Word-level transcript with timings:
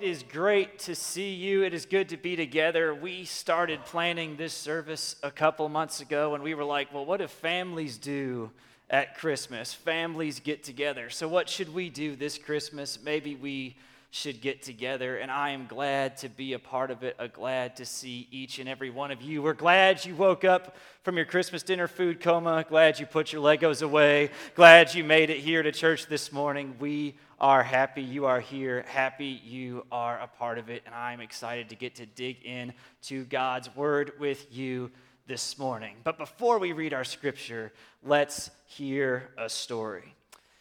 It 0.00 0.04
is 0.04 0.22
great 0.22 0.78
to 0.80 0.94
see 0.94 1.34
you. 1.34 1.64
It 1.64 1.74
is 1.74 1.84
good 1.84 2.10
to 2.10 2.16
be 2.16 2.36
together. 2.36 2.94
We 2.94 3.24
started 3.24 3.84
planning 3.84 4.36
this 4.36 4.52
service 4.52 5.16
a 5.24 5.30
couple 5.32 5.68
months 5.68 6.00
ago, 6.00 6.36
and 6.36 6.44
we 6.44 6.54
were 6.54 6.62
like, 6.62 6.94
well, 6.94 7.04
what 7.04 7.16
do 7.16 7.26
families 7.26 7.98
do 7.98 8.52
at 8.88 9.18
Christmas? 9.18 9.74
Families 9.74 10.38
get 10.38 10.62
together. 10.62 11.10
So, 11.10 11.26
what 11.26 11.48
should 11.48 11.74
we 11.74 11.90
do 11.90 12.14
this 12.14 12.38
Christmas? 12.38 13.00
Maybe 13.02 13.34
we 13.34 13.74
should 14.12 14.40
get 14.40 14.62
together, 14.62 15.16
and 15.16 15.32
I 15.32 15.50
am 15.50 15.66
glad 15.66 16.16
to 16.18 16.28
be 16.28 16.52
a 16.52 16.60
part 16.60 16.92
of 16.92 17.02
it. 17.02 17.16
I'm 17.18 17.30
glad 17.34 17.74
to 17.78 17.84
see 17.84 18.28
each 18.30 18.60
and 18.60 18.68
every 18.68 18.90
one 18.90 19.10
of 19.10 19.20
you. 19.20 19.42
We're 19.42 19.52
glad 19.52 20.04
you 20.04 20.14
woke 20.14 20.44
up 20.44 20.76
from 21.02 21.16
your 21.16 21.26
Christmas 21.26 21.64
dinner 21.64 21.88
food 21.88 22.20
coma. 22.20 22.64
Glad 22.68 23.00
you 23.00 23.06
put 23.06 23.32
your 23.32 23.42
Legos 23.42 23.82
away. 23.82 24.30
Glad 24.54 24.94
you 24.94 25.02
made 25.02 25.28
it 25.28 25.40
here 25.40 25.64
to 25.64 25.72
church 25.72 26.06
this 26.06 26.30
morning. 26.30 26.76
We 26.78 27.16
are 27.40 27.62
happy 27.62 28.02
you 28.02 28.26
are 28.26 28.40
here. 28.40 28.84
Happy 28.88 29.40
you 29.44 29.86
are 29.92 30.18
a 30.18 30.26
part 30.26 30.58
of 30.58 30.70
it, 30.70 30.82
and 30.86 30.94
I'm 30.94 31.20
excited 31.20 31.68
to 31.68 31.76
get 31.76 31.94
to 31.96 32.06
dig 32.06 32.44
in 32.44 32.72
to 33.02 33.24
God's 33.24 33.74
word 33.76 34.12
with 34.18 34.46
you 34.50 34.90
this 35.28 35.56
morning. 35.58 35.96
But 36.02 36.18
before 36.18 36.58
we 36.58 36.72
read 36.72 36.92
our 36.92 37.04
scripture, 37.04 37.72
let's 38.02 38.50
hear 38.66 39.30
a 39.38 39.48
story. 39.48 40.14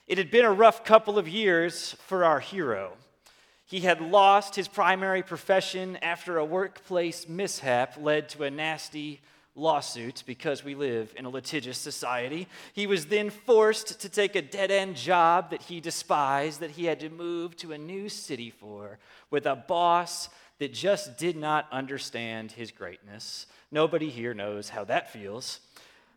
It 0.07 0.19
had 0.19 0.29
been 0.29 0.45
a 0.45 0.51
rough 0.51 0.83
couple 0.83 1.17
of 1.17 1.27
years 1.27 1.93
for 2.05 2.23
our 2.23 2.39
hero. 2.39 2.93
He 3.65 3.79
had 3.81 3.99
lost 3.99 4.55
his 4.55 4.67
primary 4.67 5.23
profession 5.23 5.97
after 5.97 6.37
a 6.37 6.45
workplace 6.45 7.27
mishap 7.27 7.97
led 7.99 8.29
to 8.29 8.43
a 8.43 8.51
nasty 8.51 9.19
lawsuit 9.57 10.23
because 10.25 10.63
we 10.63 10.75
live 10.75 11.13
in 11.17 11.25
a 11.25 11.29
litigious 11.29 11.77
society. 11.77 12.47
He 12.73 12.87
was 12.87 13.07
then 13.07 13.29
forced 13.29 13.99
to 14.01 14.09
take 14.09 14.35
a 14.35 14.41
dead 14.41 14.71
end 14.71 14.95
job 14.95 15.49
that 15.49 15.63
he 15.63 15.81
despised, 15.81 16.59
that 16.59 16.71
he 16.71 16.85
had 16.85 16.99
to 17.01 17.09
move 17.09 17.57
to 17.57 17.73
a 17.73 17.77
new 17.77 18.07
city 18.07 18.51
for, 18.51 18.99
with 19.31 19.45
a 19.45 19.55
boss 19.55 20.29
that 20.59 20.73
just 20.73 21.17
did 21.17 21.35
not 21.35 21.67
understand 21.71 22.51
his 22.51 22.71
greatness. 22.71 23.47
Nobody 23.71 24.09
here 24.09 24.33
knows 24.33 24.69
how 24.69 24.83
that 24.85 25.11
feels. 25.11 25.59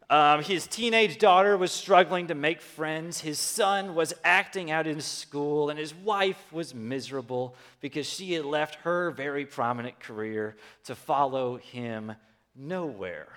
Um, 0.09 0.43
his 0.43 0.67
teenage 0.67 1.19
daughter 1.19 1.57
was 1.57 1.71
struggling 1.71 2.27
to 2.29 2.35
make 2.35 2.61
friends. 2.61 3.21
His 3.21 3.39
son 3.39 3.95
was 3.95 4.13
acting 4.25 4.73
out 4.73 4.89
in 4.89 5.01
school, 5.01 5.71
and 5.71 5.79
his 5.79 5.95
wife 5.95 6.53
was 6.53 6.75
miserable 6.75 7.55
because 7.81 8.09
she 8.09 8.33
had 8.33 8.45
left 8.45 8.75
her 8.77 9.13
very 9.13 9.47
prominent 9.47 10.01
career 10.01 10.57
to 10.85 10.97
follow 10.97 11.59
him 11.59 12.13
nowhere. 12.61 13.29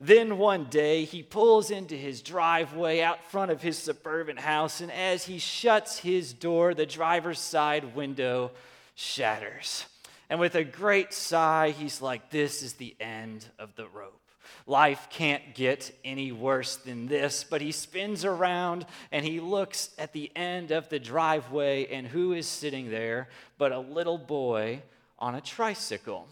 Then 0.00 0.38
one 0.38 0.64
day, 0.64 1.04
he 1.04 1.22
pulls 1.22 1.70
into 1.70 1.94
his 1.94 2.22
driveway 2.22 3.00
out 3.00 3.22
front 3.30 3.50
of 3.50 3.62
his 3.62 3.78
suburban 3.78 4.36
house, 4.36 4.80
and 4.80 4.90
as 4.90 5.26
he 5.26 5.38
shuts 5.38 5.98
his 5.98 6.32
door, 6.32 6.74
the 6.74 6.86
driver's 6.86 7.38
side 7.38 7.94
window 7.94 8.50
shatters. 8.94 9.86
And 10.28 10.40
with 10.40 10.54
a 10.54 10.64
great 10.64 11.12
sigh, 11.12 11.70
he's 11.70 12.02
like, 12.02 12.30
This 12.30 12.62
is 12.62 12.72
the 12.72 12.96
end 12.98 13.46
of 13.58 13.76
the 13.76 13.86
rope. 13.86 14.18
Life 14.66 15.08
can't 15.10 15.54
get 15.54 15.94
any 16.04 16.32
worse 16.32 16.76
than 16.76 17.06
this. 17.06 17.44
But 17.44 17.60
he 17.60 17.72
spins 17.72 18.24
around 18.24 18.86
and 19.10 19.24
he 19.24 19.40
looks 19.40 19.90
at 19.98 20.12
the 20.12 20.30
end 20.36 20.70
of 20.70 20.88
the 20.88 20.98
driveway, 20.98 21.86
and 21.86 22.06
who 22.06 22.32
is 22.32 22.46
sitting 22.46 22.90
there 22.90 23.28
but 23.58 23.72
a 23.72 23.78
little 23.78 24.18
boy 24.18 24.82
on 25.18 25.34
a 25.34 25.40
tricycle? 25.40 26.28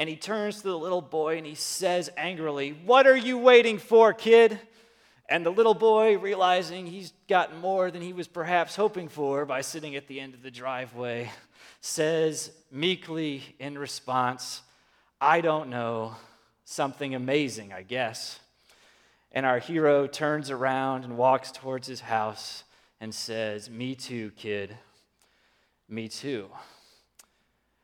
And 0.00 0.08
he 0.08 0.16
turns 0.16 0.62
to 0.62 0.62
the 0.62 0.78
little 0.78 1.02
boy 1.02 1.36
and 1.36 1.44
he 1.44 1.54
says 1.54 2.08
angrily, 2.16 2.70
What 2.86 3.06
are 3.06 3.14
you 3.14 3.36
waiting 3.36 3.76
for, 3.76 4.14
kid? 4.14 4.58
And 5.28 5.44
the 5.44 5.50
little 5.50 5.74
boy, 5.74 6.16
realizing 6.16 6.86
he's 6.86 7.12
gotten 7.28 7.58
more 7.58 7.90
than 7.90 8.00
he 8.00 8.14
was 8.14 8.26
perhaps 8.26 8.74
hoping 8.74 9.10
for 9.10 9.44
by 9.44 9.60
sitting 9.60 9.96
at 9.96 10.06
the 10.06 10.18
end 10.18 10.32
of 10.32 10.42
the 10.42 10.50
driveway, 10.50 11.30
says 11.82 12.50
meekly 12.72 13.42
in 13.58 13.76
response, 13.76 14.62
I 15.20 15.42
don't 15.42 15.68
know 15.68 16.14
something 16.64 17.14
amazing, 17.14 17.74
I 17.74 17.82
guess. 17.82 18.40
And 19.32 19.44
our 19.44 19.58
hero 19.58 20.06
turns 20.06 20.50
around 20.50 21.04
and 21.04 21.18
walks 21.18 21.52
towards 21.52 21.86
his 21.86 22.00
house 22.00 22.64
and 23.02 23.14
says, 23.14 23.68
Me 23.68 23.94
too, 23.94 24.30
kid. 24.30 24.78
Me 25.90 26.08
too. 26.08 26.48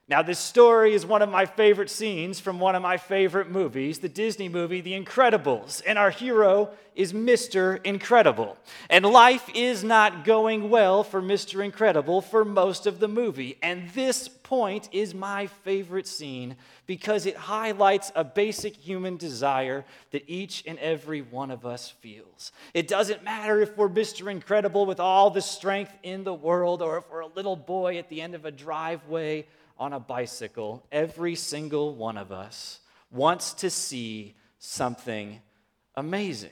Now, 0.08 0.22
this 0.22 0.38
story 0.38 0.94
is 0.94 1.04
one 1.04 1.20
of 1.20 1.28
my 1.28 1.46
favorite 1.46 1.90
scenes 1.90 2.38
from 2.38 2.60
one 2.60 2.76
of 2.76 2.82
my 2.82 2.96
favorite 2.96 3.50
movies, 3.50 3.98
the 3.98 4.08
Disney 4.08 4.48
movie, 4.48 4.80
The 4.80 4.92
Incredibles. 4.92 5.82
And 5.84 5.98
our 5.98 6.10
hero 6.10 6.70
is 6.94 7.12
Mr. 7.12 7.84
Incredible. 7.84 8.56
And 8.88 9.04
life 9.04 9.50
is 9.52 9.82
not 9.82 10.24
going 10.24 10.70
well 10.70 11.02
for 11.02 11.20
Mr. 11.20 11.64
Incredible 11.64 12.20
for 12.20 12.44
most 12.44 12.86
of 12.86 13.00
the 13.00 13.08
movie. 13.08 13.58
And 13.64 13.90
this 13.90 14.28
point 14.28 14.88
is 14.92 15.12
my 15.12 15.48
favorite 15.48 16.06
scene 16.06 16.54
because 16.86 17.26
it 17.26 17.36
highlights 17.36 18.12
a 18.14 18.22
basic 18.22 18.76
human 18.76 19.16
desire 19.16 19.84
that 20.12 20.22
each 20.28 20.62
and 20.68 20.78
every 20.78 21.20
one 21.20 21.50
of 21.50 21.66
us 21.66 21.90
feels. 21.90 22.52
It 22.74 22.86
doesn't 22.86 23.24
matter 23.24 23.60
if 23.60 23.76
we're 23.76 23.88
Mr. 23.88 24.30
Incredible 24.30 24.86
with 24.86 25.00
all 25.00 25.30
the 25.30 25.42
strength 25.42 25.92
in 26.04 26.22
the 26.22 26.32
world 26.32 26.80
or 26.80 26.98
if 26.98 27.10
we're 27.10 27.20
a 27.20 27.26
little 27.26 27.56
boy 27.56 27.98
at 27.98 28.08
the 28.08 28.22
end 28.22 28.36
of 28.36 28.44
a 28.44 28.52
driveway 28.52 29.46
on 29.78 29.92
a 29.92 30.00
bicycle, 30.00 30.84
every 30.90 31.34
single 31.34 31.94
one 31.94 32.16
of 32.16 32.32
us 32.32 32.80
wants 33.10 33.54
to 33.54 33.70
see 33.70 34.34
something 34.58 35.40
amazing. 35.94 36.50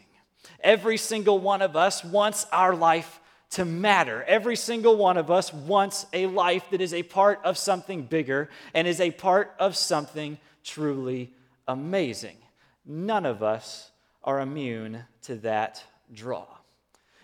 Every 0.60 0.96
single 0.96 1.38
one 1.38 1.62
of 1.62 1.76
us 1.76 2.04
wants 2.04 2.46
our 2.52 2.74
life 2.74 3.20
to 3.50 3.64
matter. 3.64 4.24
Every 4.24 4.56
single 4.56 4.96
one 4.96 5.16
of 5.16 5.30
us 5.30 5.52
wants 5.52 6.06
a 6.12 6.26
life 6.26 6.64
that 6.70 6.80
is 6.80 6.92
a 6.92 7.02
part 7.02 7.40
of 7.44 7.56
something 7.56 8.02
bigger 8.02 8.50
and 8.74 8.86
is 8.86 9.00
a 9.00 9.10
part 9.10 9.54
of 9.58 9.76
something 9.76 10.38
truly 10.64 11.32
amazing. 11.68 12.36
None 12.84 13.24
of 13.24 13.42
us 13.42 13.90
are 14.22 14.40
immune 14.40 15.04
to 15.22 15.36
that 15.36 15.82
draw. 16.12 16.46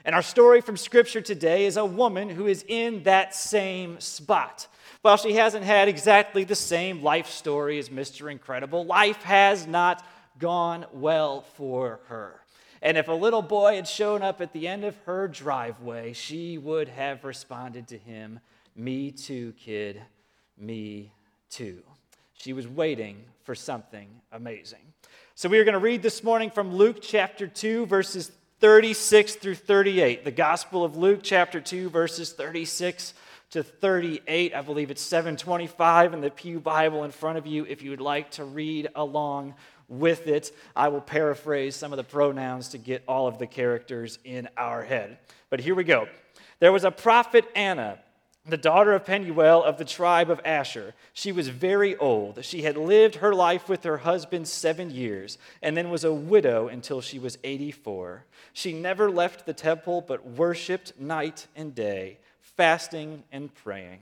And 0.04 0.14
our 0.14 0.22
story 0.22 0.60
from 0.60 0.76
Scripture 0.76 1.20
today 1.20 1.66
is 1.66 1.76
a 1.76 1.84
woman 1.84 2.30
who 2.30 2.46
is 2.46 2.64
in 2.66 3.02
that 3.02 3.34
same 3.34 4.00
spot. 4.00 4.66
While 5.02 5.16
she 5.16 5.32
hasn't 5.32 5.64
had 5.64 5.88
exactly 5.88 6.44
the 6.44 6.54
same 6.54 7.02
life 7.02 7.28
story 7.28 7.78
as 7.78 7.88
Mr. 7.88 8.30
Incredible, 8.30 8.84
life 8.84 9.22
has 9.22 9.66
not 9.66 10.04
gone 10.38 10.84
well 10.92 11.40
for 11.40 12.00
her. 12.08 12.40
And 12.82 12.98
if 12.98 13.08
a 13.08 13.12
little 13.12 13.40
boy 13.40 13.76
had 13.76 13.88
shown 13.88 14.20
up 14.20 14.42
at 14.42 14.52
the 14.52 14.68
end 14.68 14.84
of 14.84 14.96
her 15.06 15.26
driveway, 15.26 16.12
she 16.12 16.58
would 16.58 16.88
have 16.88 17.24
responded 17.24 17.88
to 17.88 17.98
him, 17.98 18.40
Me 18.76 19.10
too, 19.10 19.54
kid, 19.58 20.02
me 20.58 21.12
too. 21.48 21.82
She 22.34 22.52
was 22.52 22.68
waiting 22.68 23.24
for 23.42 23.54
something 23.54 24.08
amazing. 24.32 24.80
So 25.34 25.48
we 25.48 25.58
are 25.58 25.64
going 25.64 25.72
to 25.72 25.78
read 25.78 26.02
this 26.02 26.22
morning 26.22 26.50
from 26.50 26.74
Luke 26.74 26.98
chapter 27.00 27.46
2, 27.46 27.86
verses 27.86 28.32
36 28.60 29.36
through 29.36 29.54
38. 29.54 30.24
The 30.24 30.30
Gospel 30.30 30.84
of 30.84 30.98
Luke 30.98 31.20
chapter 31.22 31.60
2, 31.60 31.88
verses 31.88 32.32
36 32.32 33.14
to 33.50 33.62
38. 33.62 34.54
I 34.54 34.62
believe 34.62 34.90
it's 34.90 35.02
725 35.02 36.14
in 36.14 36.20
the 36.20 36.30
Pew 36.30 36.60
Bible 36.60 37.04
in 37.04 37.10
front 37.10 37.38
of 37.38 37.46
you 37.46 37.66
if 37.66 37.82
you 37.82 37.90
would 37.90 38.00
like 38.00 38.30
to 38.32 38.44
read 38.44 38.88
along 38.94 39.54
with 39.88 40.28
it. 40.28 40.52
I 40.76 40.88
will 40.88 41.00
paraphrase 41.00 41.74
some 41.74 41.92
of 41.92 41.96
the 41.96 42.04
pronouns 42.04 42.68
to 42.68 42.78
get 42.78 43.02
all 43.08 43.26
of 43.26 43.38
the 43.38 43.46
characters 43.46 44.18
in 44.24 44.48
our 44.56 44.84
head. 44.84 45.18
But 45.50 45.60
here 45.60 45.74
we 45.74 45.84
go. 45.84 46.06
There 46.60 46.72
was 46.72 46.84
a 46.84 46.90
prophet 46.90 47.44
Anna 47.54 47.98
the 48.46 48.56
daughter 48.56 48.92
of 48.92 49.04
Penuel 49.04 49.62
of 49.62 49.76
the 49.76 49.84
tribe 49.84 50.30
of 50.30 50.40
Asher. 50.44 50.94
She 51.12 51.30
was 51.30 51.48
very 51.48 51.94
old. 51.96 52.42
She 52.44 52.62
had 52.62 52.76
lived 52.76 53.16
her 53.16 53.34
life 53.34 53.68
with 53.68 53.84
her 53.84 53.98
husband 53.98 54.48
seven 54.48 54.90
years 54.90 55.36
and 55.62 55.76
then 55.76 55.90
was 55.90 56.04
a 56.04 56.12
widow 56.12 56.68
until 56.68 57.02
she 57.02 57.18
was 57.18 57.38
84. 57.44 58.24
She 58.52 58.72
never 58.72 59.10
left 59.10 59.44
the 59.44 59.52
temple 59.52 60.00
but 60.00 60.26
worshiped 60.26 60.98
night 60.98 61.46
and 61.54 61.74
day 61.74 62.18
fasting 62.60 63.22
and 63.32 63.54
praying. 63.54 64.00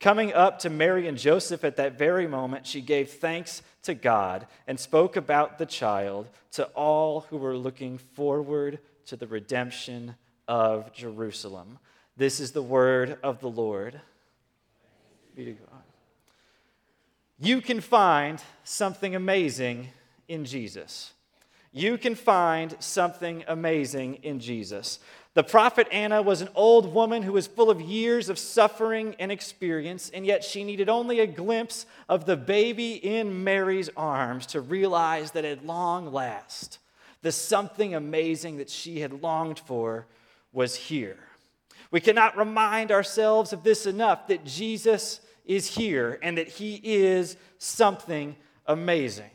Coming 0.00 0.32
up 0.32 0.58
to 0.58 0.68
Mary 0.68 1.06
and 1.06 1.16
Joseph 1.16 1.62
at 1.62 1.76
that 1.76 1.96
very 1.96 2.26
moment, 2.26 2.66
she 2.66 2.80
gave 2.80 3.08
thanks 3.08 3.62
to 3.84 3.94
God 3.94 4.48
and 4.66 4.80
spoke 4.80 5.14
about 5.14 5.58
the 5.58 5.64
child 5.64 6.26
to 6.50 6.64
all 6.74 7.20
who 7.30 7.36
were 7.36 7.56
looking 7.56 7.98
forward 7.98 8.80
to 9.06 9.14
the 9.14 9.28
redemption 9.28 10.16
of 10.48 10.92
Jerusalem. 10.92 11.78
This 12.16 12.40
is 12.40 12.50
the 12.50 12.64
word 12.64 13.16
of 13.22 13.38
the 13.38 13.48
Lord. 13.48 14.00
Be 15.36 15.44
to 15.44 15.52
God. 15.52 15.82
You 17.38 17.60
can 17.60 17.80
find 17.80 18.42
something 18.64 19.14
amazing 19.14 19.86
in 20.26 20.44
Jesus. 20.44 21.12
You 21.72 21.98
can 21.98 22.14
find 22.14 22.74
something 22.80 23.44
amazing 23.46 24.16
in 24.22 24.40
Jesus. 24.40 24.98
The 25.34 25.44
prophet 25.44 25.86
Anna 25.92 26.20
was 26.20 26.40
an 26.40 26.48
old 26.56 26.92
woman 26.92 27.22
who 27.22 27.32
was 27.32 27.46
full 27.46 27.70
of 27.70 27.80
years 27.80 28.28
of 28.28 28.38
suffering 28.38 29.14
and 29.20 29.30
experience, 29.30 30.10
and 30.10 30.26
yet 30.26 30.42
she 30.42 30.64
needed 30.64 30.88
only 30.88 31.20
a 31.20 31.26
glimpse 31.26 31.86
of 32.08 32.26
the 32.26 32.36
baby 32.36 32.94
in 32.94 33.44
Mary's 33.44 33.88
arms 33.96 34.46
to 34.46 34.60
realize 34.60 35.30
that 35.30 35.44
at 35.44 35.64
long 35.64 36.12
last, 36.12 36.80
the 37.22 37.30
something 37.30 37.94
amazing 37.94 38.56
that 38.56 38.70
she 38.70 39.00
had 39.00 39.22
longed 39.22 39.60
for 39.60 40.06
was 40.52 40.74
here. 40.74 41.18
We 41.92 42.00
cannot 42.00 42.36
remind 42.36 42.90
ourselves 42.90 43.52
of 43.52 43.62
this 43.62 43.86
enough 43.86 44.26
that 44.26 44.44
Jesus 44.44 45.20
is 45.44 45.68
here 45.68 46.18
and 46.22 46.38
that 46.38 46.48
he 46.48 46.80
is 46.82 47.36
something 47.58 48.34
amazing. 48.66 49.30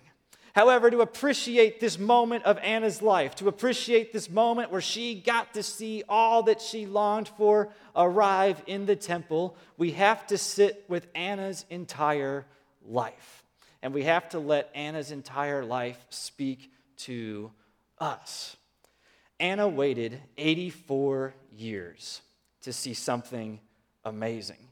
However, 0.56 0.90
to 0.90 1.02
appreciate 1.02 1.80
this 1.82 2.00
moment 2.00 2.46
of 2.46 2.58
Anna's 2.60 3.02
life, 3.02 3.36
to 3.36 3.50
appreciate 3.50 4.14
this 4.14 4.30
moment 4.30 4.72
where 4.72 4.80
she 4.80 5.14
got 5.14 5.54
to 5.56 5.62
see 5.62 6.02
all 6.08 6.44
that 6.44 6.62
she 6.62 6.86
longed 6.86 7.28
for 7.28 7.74
arrive 7.94 8.64
in 8.66 8.86
the 8.86 8.96
temple, 8.96 9.58
we 9.78 9.92
have 9.92 10.26
to 10.28 10.38
sit 10.38 10.86
with 10.88 11.08
Anna's 11.14 11.66
entire 11.70 12.46
life. 12.88 13.44
And 13.82 13.94
we 13.94 14.04
have 14.04 14.30
to 14.30 14.40
let 14.40 14.70
Anna's 14.74 15.12
entire 15.12 15.66
life 15.66 15.98
speak 16.10 16.72
to 17.00 17.52
us. 18.00 18.56
Anna 19.42 19.68
waited 19.68 20.22
84 20.38 21.34
years 21.52 22.22
to 22.62 22.72
see 22.72 22.94
something 22.94 23.60
amazing. 24.06 24.70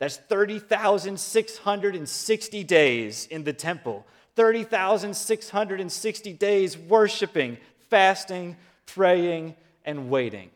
That's 0.00 0.16
30,660 0.16 2.64
days 2.64 3.26
in 3.26 3.44
the 3.44 3.52
temple 3.52 4.04
30,660 4.36 6.32
days 6.34 6.78
worshiping, 6.78 7.58
fasting, 7.90 8.56
praying, 8.86 9.54
and 9.84 10.08
waiting. 10.08 10.50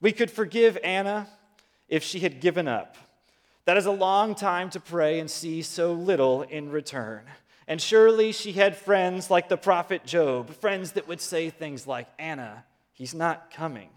We 0.00 0.12
could 0.12 0.30
forgive 0.30 0.78
Anna 0.82 1.28
if 1.88 2.02
she 2.02 2.20
had 2.20 2.40
given 2.40 2.66
up. 2.66 2.96
That 3.64 3.76
is 3.76 3.86
a 3.86 3.92
long 3.92 4.34
time 4.34 4.70
to 4.70 4.80
pray 4.80 5.20
and 5.20 5.30
see 5.30 5.62
so 5.62 5.92
little 5.92 6.42
in 6.42 6.70
return. 6.70 7.22
And 7.68 7.80
surely 7.80 8.32
she 8.32 8.52
had 8.52 8.76
friends 8.76 9.30
like 9.30 9.48
the 9.48 9.56
prophet 9.56 10.04
Job, 10.04 10.50
friends 10.56 10.92
that 10.92 11.06
would 11.06 11.20
say 11.20 11.48
things 11.48 11.86
like, 11.86 12.08
Anna, 12.18 12.64
he's 12.92 13.14
not 13.14 13.52
coming. 13.52 13.90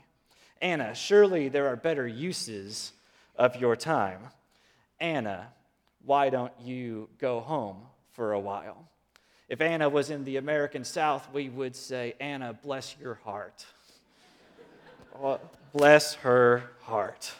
Anna, 0.62 0.94
surely 0.94 1.50
there 1.50 1.68
are 1.68 1.76
better 1.76 2.08
uses 2.08 2.94
of 3.36 3.56
your 3.56 3.76
time. 3.76 4.22
Anna, 5.00 5.48
why 6.04 6.30
don't 6.30 6.54
you 6.62 7.10
go 7.18 7.40
home 7.40 7.78
for 8.16 8.34
a 8.34 8.40
while. 8.40 8.88
If 9.48 9.62
Anna 9.62 9.90
was 9.90 10.10
in 10.10 10.24
the 10.24 10.38
American 10.38 10.84
South, 10.84 11.28
we 11.32 11.50
would 11.50 11.76
say, 11.76 12.16
Anna, 12.20 12.54
bless 12.54 12.96
your 13.00 13.16
heart. 13.24 13.66
Oh, 15.18 15.40
bless 15.72 16.16
her 16.16 16.64
heart. 16.82 17.32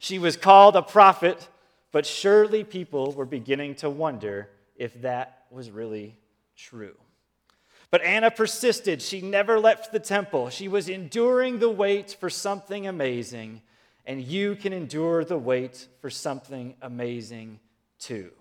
She 0.00 0.18
was 0.18 0.36
called 0.36 0.74
a 0.74 0.82
prophet, 0.82 1.46
but 1.92 2.04
surely 2.04 2.64
people 2.64 3.12
were 3.12 3.24
beginning 3.24 3.76
to 3.76 3.88
wonder 3.88 4.48
if 4.74 5.00
that 5.02 5.44
was 5.48 5.70
really 5.70 6.16
true. 6.56 6.96
But 7.90 8.02
Anna 8.02 8.32
persisted. 8.32 9.00
She 9.00 9.20
never 9.20 9.60
left 9.60 9.92
the 9.92 10.00
temple. 10.00 10.50
She 10.50 10.66
was 10.66 10.88
enduring 10.88 11.60
the 11.60 11.70
wait 11.70 12.16
for 12.18 12.28
something 12.28 12.88
amazing, 12.88 13.62
and 14.04 14.20
you 14.20 14.56
can 14.56 14.72
endure 14.72 15.24
the 15.24 15.38
wait 15.38 15.86
for 16.00 16.10
something 16.10 16.74
amazing 16.82 17.60
too. 18.00 18.32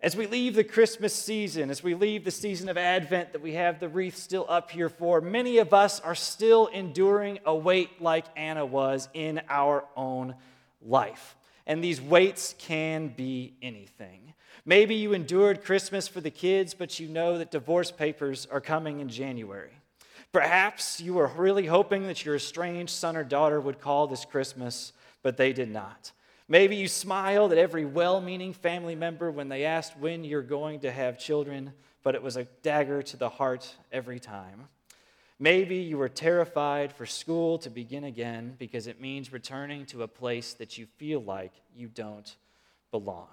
As 0.00 0.14
we 0.14 0.28
leave 0.28 0.54
the 0.54 0.62
Christmas 0.62 1.12
season, 1.12 1.70
as 1.70 1.82
we 1.82 1.94
leave 1.94 2.24
the 2.24 2.30
season 2.30 2.68
of 2.68 2.78
Advent 2.78 3.32
that 3.32 3.42
we 3.42 3.54
have 3.54 3.80
the 3.80 3.88
wreath 3.88 4.16
still 4.16 4.46
up 4.48 4.70
here 4.70 4.88
for, 4.88 5.20
many 5.20 5.58
of 5.58 5.74
us 5.74 5.98
are 5.98 6.14
still 6.14 6.68
enduring 6.68 7.40
a 7.44 7.52
wait 7.52 8.00
like 8.00 8.24
Anna 8.36 8.64
was 8.64 9.08
in 9.12 9.40
our 9.48 9.84
own 9.96 10.36
life. 10.80 11.34
And 11.66 11.82
these 11.82 12.00
weights 12.00 12.54
can 12.58 13.08
be 13.08 13.54
anything. 13.60 14.34
Maybe 14.64 14.94
you 14.94 15.14
endured 15.14 15.64
Christmas 15.64 16.06
for 16.06 16.20
the 16.20 16.30
kids, 16.30 16.74
but 16.74 17.00
you 17.00 17.08
know 17.08 17.38
that 17.38 17.50
divorce 17.50 17.90
papers 17.90 18.46
are 18.52 18.60
coming 18.60 19.00
in 19.00 19.08
January. 19.08 19.72
Perhaps 20.30 21.00
you 21.00 21.14
were 21.14 21.26
really 21.26 21.66
hoping 21.66 22.06
that 22.06 22.24
your 22.24 22.36
estranged 22.36 22.92
son 22.92 23.16
or 23.16 23.24
daughter 23.24 23.60
would 23.60 23.80
call 23.80 24.06
this 24.06 24.24
Christmas, 24.24 24.92
but 25.24 25.36
they 25.36 25.52
did 25.52 25.72
not. 25.72 26.12
Maybe 26.48 26.76
you 26.76 26.88
smiled 26.88 27.52
at 27.52 27.58
every 27.58 27.84
well 27.84 28.20
meaning 28.20 28.54
family 28.54 28.94
member 28.94 29.30
when 29.30 29.48
they 29.48 29.64
asked 29.64 29.98
when 29.98 30.24
you're 30.24 30.42
going 30.42 30.80
to 30.80 30.90
have 30.90 31.18
children, 31.18 31.72
but 32.02 32.14
it 32.14 32.22
was 32.22 32.36
a 32.36 32.44
dagger 32.62 33.02
to 33.02 33.16
the 33.16 33.28
heart 33.28 33.76
every 33.92 34.18
time. 34.18 34.68
Maybe 35.38 35.76
you 35.76 35.98
were 35.98 36.08
terrified 36.08 36.92
for 36.92 37.06
school 37.06 37.58
to 37.58 37.70
begin 37.70 38.04
again 38.04 38.56
because 38.58 38.86
it 38.86 39.00
means 39.00 39.32
returning 39.32 39.86
to 39.86 40.02
a 40.02 40.08
place 40.08 40.54
that 40.54 40.78
you 40.78 40.86
feel 40.96 41.20
like 41.20 41.52
you 41.76 41.88
don't 41.88 42.34
belong. 42.90 43.28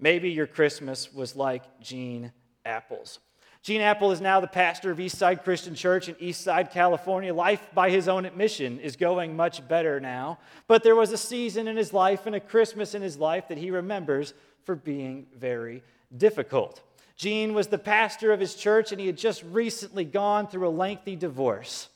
Maybe 0.00 0.30
your 0.30 0.46
Christmas 0.46 1.12
was 1.12 1.34
like 1.34 1.80
Gene 1.80 2.32
Appel's. 2.66 3.20
Gene 3.62 3.80
Appel 3.80 4.12
is 4.12 4.20
now 4.20 4.40
the 4.40 4.46
pastor 4.46 4.90
of 4.90 4.98
Eastside 4.98 5.42
Christian 5.42 5.74
Church 5.74 6.08
in 6.08 6.14
Eastside, 6.16 6.70
California. 6.70 7.34
Life, 7.34 7.62
by 7.74 7.90
his 7.90 8.08
own 8.08 8.24
admission, 8.24 8.78
is 8.78 8.96
going 8.96 9.36
much 9.36 9.66
better 9.66 10.00
now. 10.00 10.38
But 10.68 10.82
there 10.82 10.96
was 10.96 11.12
a 11.12 11.18
season 11.18 11.68
in 11.68 11.76
his 11.76 11.92
life 11.92 12.26
and 12.26 12.34
a 12.34 12.40
Christmas 12.40 12.94
in 12.94 13.02
his 13.02 13.18
life 13.18 13.48
that 13.48 13.58
he 13.58 13.70
remembers 13.70 14.32
for 14.64 14.74
being 14.74 15.26
very 15.36 15.82
difficult. 16.16 16.82
Gene 17.16 17.52
was 17.52 17.66
the 17.66 17.78
pastor 17.78 18.32
of 18.32 18.38
his 18.38 18.54
church, 18.54 18.92
and 18.92 19.00
he 19.00 19.08
had 19.08 19.18
just 19.18 19.42
recently 19.42 20.04
gone 20.04 20.46
through 20.46 20.68
a 20.68 20.70
lengthy 20.70 21.16
divorce. 21.16 21.88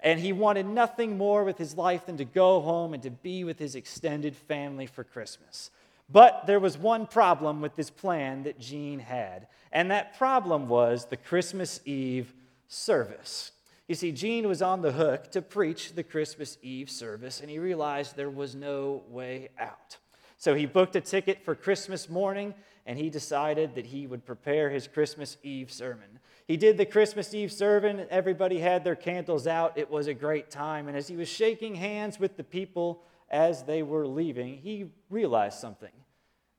And 0.00 0.18
he 0.18 0.32
wanted 0.32 0.66
nothing 0.66 1.16
more 1.16 1.44
with 1.44 1.56
his 1.56 1.76
life 1.76 2.06
than 2.06 2.16
to 2.18 2.24
go 2.24 2.60
home 2.60 2.92
and 2.92 3.02
to 3.04 3.10
be 3.10 3.44
with 3.44 3.58
his 3.58 3.76
extended 3.76 4.36
family 4.36 4.86
for 4.86 5.04
Christmas. 5.04 5.70
But 6.08 6.46
there 6.46 6.60
was 6.60 6.76
one 6.76 7.06
problem 7.06 7.60
with 7.60 7.76
this 7.76 7.90
plan 7.90 8.42
that 8.42 8.58
Gene 8.58 8.98
had, 8.98 9.46
and 9.72 9.90
that 9.90 10.18
problem 10.18 10.68
was 10.68 11.06
the 11.06 11.16
Christmas 11.16 11.80
Eve 11.84 12.34
service. 12.68 13.52
You 13.88 13.94
see, 13.94 14.12
Gene 14.12 14.48
was 14.48 14.62
on 14.62 14.82
the 14.82 14.92
hook 14.92 15.30
to 15.32 15.42
preach 15.42 15.92
the 15.94 16.02
Christmas 16.02 16.58
Eve 16.62 16.90
service, 16.90 17.40
and 17.40 17.50
he 17.50 17.58
realized 17.58 18.16
there 18.16 18.30
was 18.30 18.54
no 18.54 19.02
way 19.08 19.48
out. 19.58 19.98
So 20.36 20.54
he 20.54 20.66
booked 20.66 20.96
a 20.96 21.00
ticket 21.00 21.44
for 21.44 21.54
Christmas 21.54 22.08
morning, 22.08 22.54
and 22.86 22.98
he 22.98 23.08
decided 23.08 23.74
that 23.74 23.86
he 23.86 24.06
would 24.06 24.26
prepare 24.26 24.70
his 24.70 24.86
Christmas 24.86 25.38
Eve 25.42 25.72
sermon. 25.72 26.18
He 26.46 26.58
did 26.58 26.76
the 26.76 26.84
Christmas 26.84 27.32
Eve 27.32 27.50
sermon, 27.50 28.06
everybody 28.10 28.58
had 28.58 28.84
their 28.84 28.94
candles 28.94 29.46
out. 29.46 29.78
It 29.78 29.90
was 29.90 30.06
a 30.06 30.14
great 30.14 30.50
time. 30.50 30.88
And 30.88 30.96
as 30.96 31.08
he 31.08 31.16
was 31.16 31.28
shaking 31.28 31.74
hands 31.74 32.20
with 32.20 32.36
the 32.36 32.44
people, 32.44 33.02
as 33.30 33.62
they 33.64 33.82
were 33.82 34.06
leaving, 34.06 34.58
he 34.58 34.90
realized 35.10 35.58
something. 35.58 35.92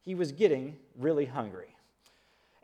He 0.02 0.16
was 0.16 0.32
getting 0.32 0.78
really 0.98 1.26
hungry. 1.26 1.76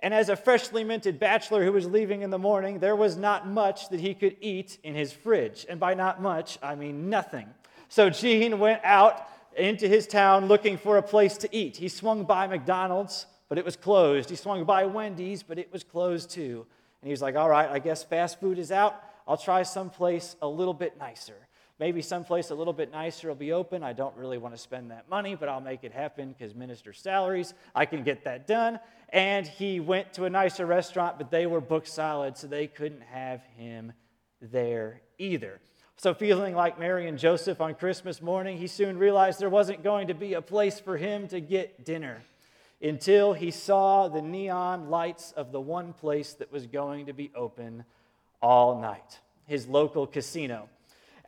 And 0.04 0.14
as 0.14 0.30
a 0.30 0.36
freshly 0.36 0.84
minted 0.84 1.20
bachelor 1.20 1.64
who 1.64 1.72
was 1.72 1.86
leaving 1.86 2.24
in 2.24 2.32
the 2.32 2.40
morning, 2.40 2.80
there 2.80 2.96
was 2.96 3.18
not 3.18 3.48
much 3.48 3.90
that 3.90 4.00
he 4.00 4.14
could 4.14 4.36
eat 4.42 4.80
in 4.84 4.96
his 4.96 5.14
fridge. 5.14 5.66
And 5.70 5.80
by 5.80 5.94
not 5.94 6.22
much, 6.22 6.58
I 6.64 6.76
mean 6.76 7.10
nothing. 7.10 7.48
So 7.88 8.10
Gene 8.10 8.58
went 8.58 8.82
out 8.84 9.28
into 9.56 9.88
his 9.88 10.08
town 10.08 10.48
looking 10.48 10.78
for 10.78 10.98
a 10.98 11.04
place 11.04 11.38
to 11.40 11.56
eat. 11.56 11.78
He 11.78 11.88
swung 11.88 12.24
by 12.24 12.48
McDonald's, 12.48 13.28
but 13.48 13.58
it 13.58 13.66
was 13.66 13.76
closed. 13.76 14.30
He 14.30 14.36
swung 14.36 14.64
by 14.64 14.86
Wendy's, 14.86 15.44
but 15.44 15.60
it 15.60 15.72
was 15.72 15.84
closed 15.84 16.32
too. 16.32 16.66
And 17.02 17.08
he 17.08 17.12
was 17.12 17.22
like, 17.22 17.36
all 17.36 17.50
right, 17.50 17.70
I 17.70 17.80
guess 17.80 18.04
fast 18.04 18.40
food 18.40 18.58
is 18.58 18.72
out. 18.72 18.96
I'll 19.28 19.38
try 19.38 19.64
someplace 19.64 20.36
a 20.42 20.48
little 20.48 20.74
bit 20.74 20.98
nicer. 20.98 21.48
Maybe 21.82 22.04
someplace 22.04 22.52
a 22.52 22.56
little 22.56 22.74
bit 22.74 22.92
nicer 22.92 23.28
will 23.28 23.34
be 23.34 23.54
open. 23.54 23.82
I 23.82 23.94
don't 23.94 24.16
really 24.16 24.38
want 24.38 24.54
to 24.54 24.62
spend 24.62 24.92
that 24.92 25.10
money, 25.10 25.34
but 25.34 25.50
I'll 25.50 25.60
make 25.60 25.84
it 25.84 25.92
happen 25.92 26.30
because 26.38 26.54
minister 26.54 26.94
salaries, 26.94 27.56
I 27.74 27.88
can 27.88 28.04
get 28.04 28.26
that 28.26 28.46
done. 28.46 28.80
And 29.10 29.48
he 29.48 29.80
went 29.80 30.14
to 30.14 30.26
a 30.26 30.30
nicer 30.30 30.68
restaurant, 30.68 31.18
but 31.18 31.32
they 31.32 31.48
were 31.48 31.60
booked 31.60 31.88
solid, 31.88 32.38
so 32.38 32.46
they 32.46 32.68
couldn't 32.68 33.02
have 33.02 33.42
him 33.58 33.94
there 34.44 35.02
either. 35.18 35.60
So, 35.98 36.14
feeling 36.14 36.54
like 36.54 36.78
Mary 36.78 37.08
and 37.08 37.18
Joseph 37.18 37.60
on 37.60 37.74
Christmas 37.74 38.22
morning, 38.22 38.60
he 38.60 38.68
soon 38.68 39.00
realized 39.00 39.40
there 39.40 39.50
wasn't 39.50 39.82
going 39.82 40.10
to 40.10 40.14
be 40.14 40.36
a 40.36 40.42
place 40.42 40.80
for 40.80 40.98
him 40.98 41.28
to 41.30 41.42
get 41.42 41.84
dinner 41.84 42.22
until 42.80 43.34
he 43.34 43.50
saw 43.50 44.08
the 44.08 44.22
neon 44.22 44.92
lights 44.92 45.32
of 45.32 45.52
the 45.52 45.60
one 45.60 45.94
place 45.94 46.34
that 46.34 46.52
was 46.52 46.68
going 46.68 47.08
to 47.08 47.14
be 47.14 47.32
open 47.34 47.86
all 48.40 48.80
night 48.80 49.20
his 49.48 49.68
local 49.68 50.08
casino. 50.08 50.70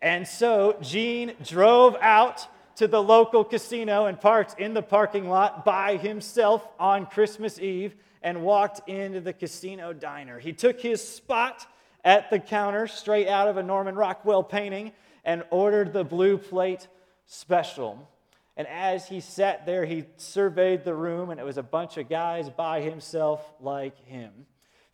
And 0.04 0.28
so 0.28 0.78
Gene 0.82 1.32
drove 1.42 1.96
out 2.02 2.46
to 2.76 2.90
the 2.90 3.02
local 3.02 3.46
casino 3.46 4.08
and 4.08 4.20
parked 4.20 4.60
in 4.60 4.74
the 4.74 4.82
parking 4.82 5.30
lot 5.30 5.64
by 5.64 5.96
himself 5.96 6.68
on 6.78 7.06
Christmas 7.06 7.58
Eve 7.58 7.96
and 8.22 8.44
walked 8.44 8.88
into 8.90 9.22
the 9.22 9.32
casino 9.32 9.94
diner. 9.94 10.40
He 10.40 10.52
took 10.52 10.82
his 10.82 11.02
spot 11.02 11.66
at 12.04 12.30
the 12.30 12.40
counter 12.40 12.86
straight 12.86 13.30
out 13.30 13.48
of 13.48 13.56
a 13.56 13.64
Norman 13.64 13.96
Rockwell 13.96 14.44
painting 14.44 14.92
and 15.24 15.42
ordered 15.52 15.94
the 15.94 16.04
blue 16.04 16.38
plate 16.38 16.90
special. 17.26 18.10
And 18.58 18.68
as 18.68 19.08
he 19.08 19.22
sat 19.22 19.66
there, 19.66 19.86
he 19.86 20.04
surveyed 20.18 20.84
the 20.84 20.94
room, 20.94 21.30
and 21.30 21.40
it 21.40 21.46
was 21.46 21.58
a 21.58 21.64
bunch 21.64 21.96
of 21.96 22.10
guys 22.10 22.50
by 22.50 22.82
himself 22.82 23.42
like 23.62 23.98
him. 24.06 24.32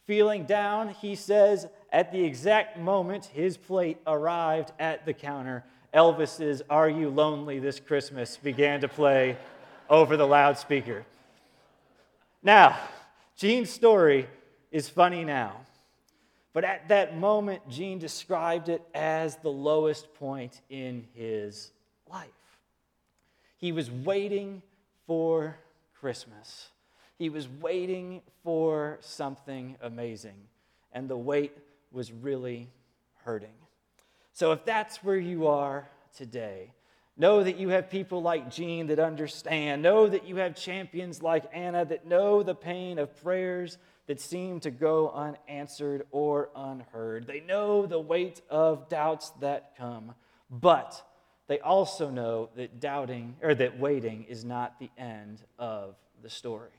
Feeling 0.05 0.45
down, 0.45 0.89
he 0.89 1.15
says, 1.15 1.67
at 1.91 2.11
the 2.11 2.23
exact 2.23 2.77
moment 2.77 3.25
his 3.25 3.57
plate 3.57 3.97
arrived 4.05 4.71
at 4.79 5.05
the 5.05 5.13
counter, 5.13 5.63
Elvis's 5.93 6.61
Are 6.69 6.89
You 6.89 7.09
Lonely 7.09 7.59
This 7.59 7.79
Christmas 7.79 8.37
began 8.37 8.81
to 8.81 8.87
play 8.87 9.37
over 9.89 10.17
the 10.17 10.27
loudspeaker. 10.27 11.05
Now, 12.43 12.77
Gene's 13.35 13.69
story 13.69 14.27
is 14.71 14.87
funny 14.87 15.23
now, 15.23 15.57
but 16.53 16.63
at 16.63 16.87
that 16.89 17.17
moment, 17.17 17.67
Gene 17.69 17.99
described 17.99 18.69
it 18.69 18.81
as 18.93 19.37
the 19.37 19.49
lowest 19.49 20.13
point 20.15 20.61
in 20.69 21.07
his 21.13 21.71
life. 22.09 22.27
He 23.57 23.71
was 23.71 23.89
waiting 23.89 24.61
for 25.07 25.57
Christmas. 25.99 26.67
He 27.17 27.29
was 27.29 27.47
waiting 27.59 28.21
for 28.43 28.99
something 29.01 29.75
amazing, 29.81 30.37
and 30.93 31.09
the 31.09 31.17
wait 31.17 31.51
was 31.91 32.11
really 32.11 32.69
hurting. 33.23 33.53
So, 34.33 34.51
if 34.51 34.65
that's 34.65 35.03
where 35.03 35.17
you 35.17 35.47
are 35.47 35.89
today, 36.15 36.73
know 37.17 37.43
that 37.43 37.57
you 37.57 37.69
have 37.69 37.89
people 37.89 38.21
like 38.21 38.49
Gene 38.49 38.87
that 38.87 38.99
understand. 38.99 39.81
Know 39.81 40.07
that 40.07 40.25
you 40.25 40.37
have 40.37 40.55
champions 40.55 41.21
like 41.21 41.45
Anna 41.53 41.85
that 41.85 42.05
know 42.07 42.41
the 42.43 42.55
pain 42.55 42.99
of 42.99 43.15
prayers 43.21 43.77
that 44.07 44.19
seem 44.19 44.59
to 44.61 44.71
go 44.71 45.11
unanswered 45.11 46.07
or 46.11 46.49
unheard. 46.55 47.27
They 47.27 47.41
know 47.41 47.85
the 47.85 47.99
weight 47.99 48.41
of 48.49 48.89
doubts 48.89 49.29
that 49.41 49.75
come, 49.77 50.15
but 50.49 51.05
they 51.47 51.59
also 51.59 52.09
know 52.09 52.49
that 52.55 52.79
doubting 52.79 53.35
or 53.43 53.53
that 53.55 53.79
waiting 53.79 54.23
is 54.23 54.45
not 54.45 54.79
the 54.79 54.89
end 54.97 55.43
of 55.59 55.95
the 56.23 56.29
story. 56.29 56.78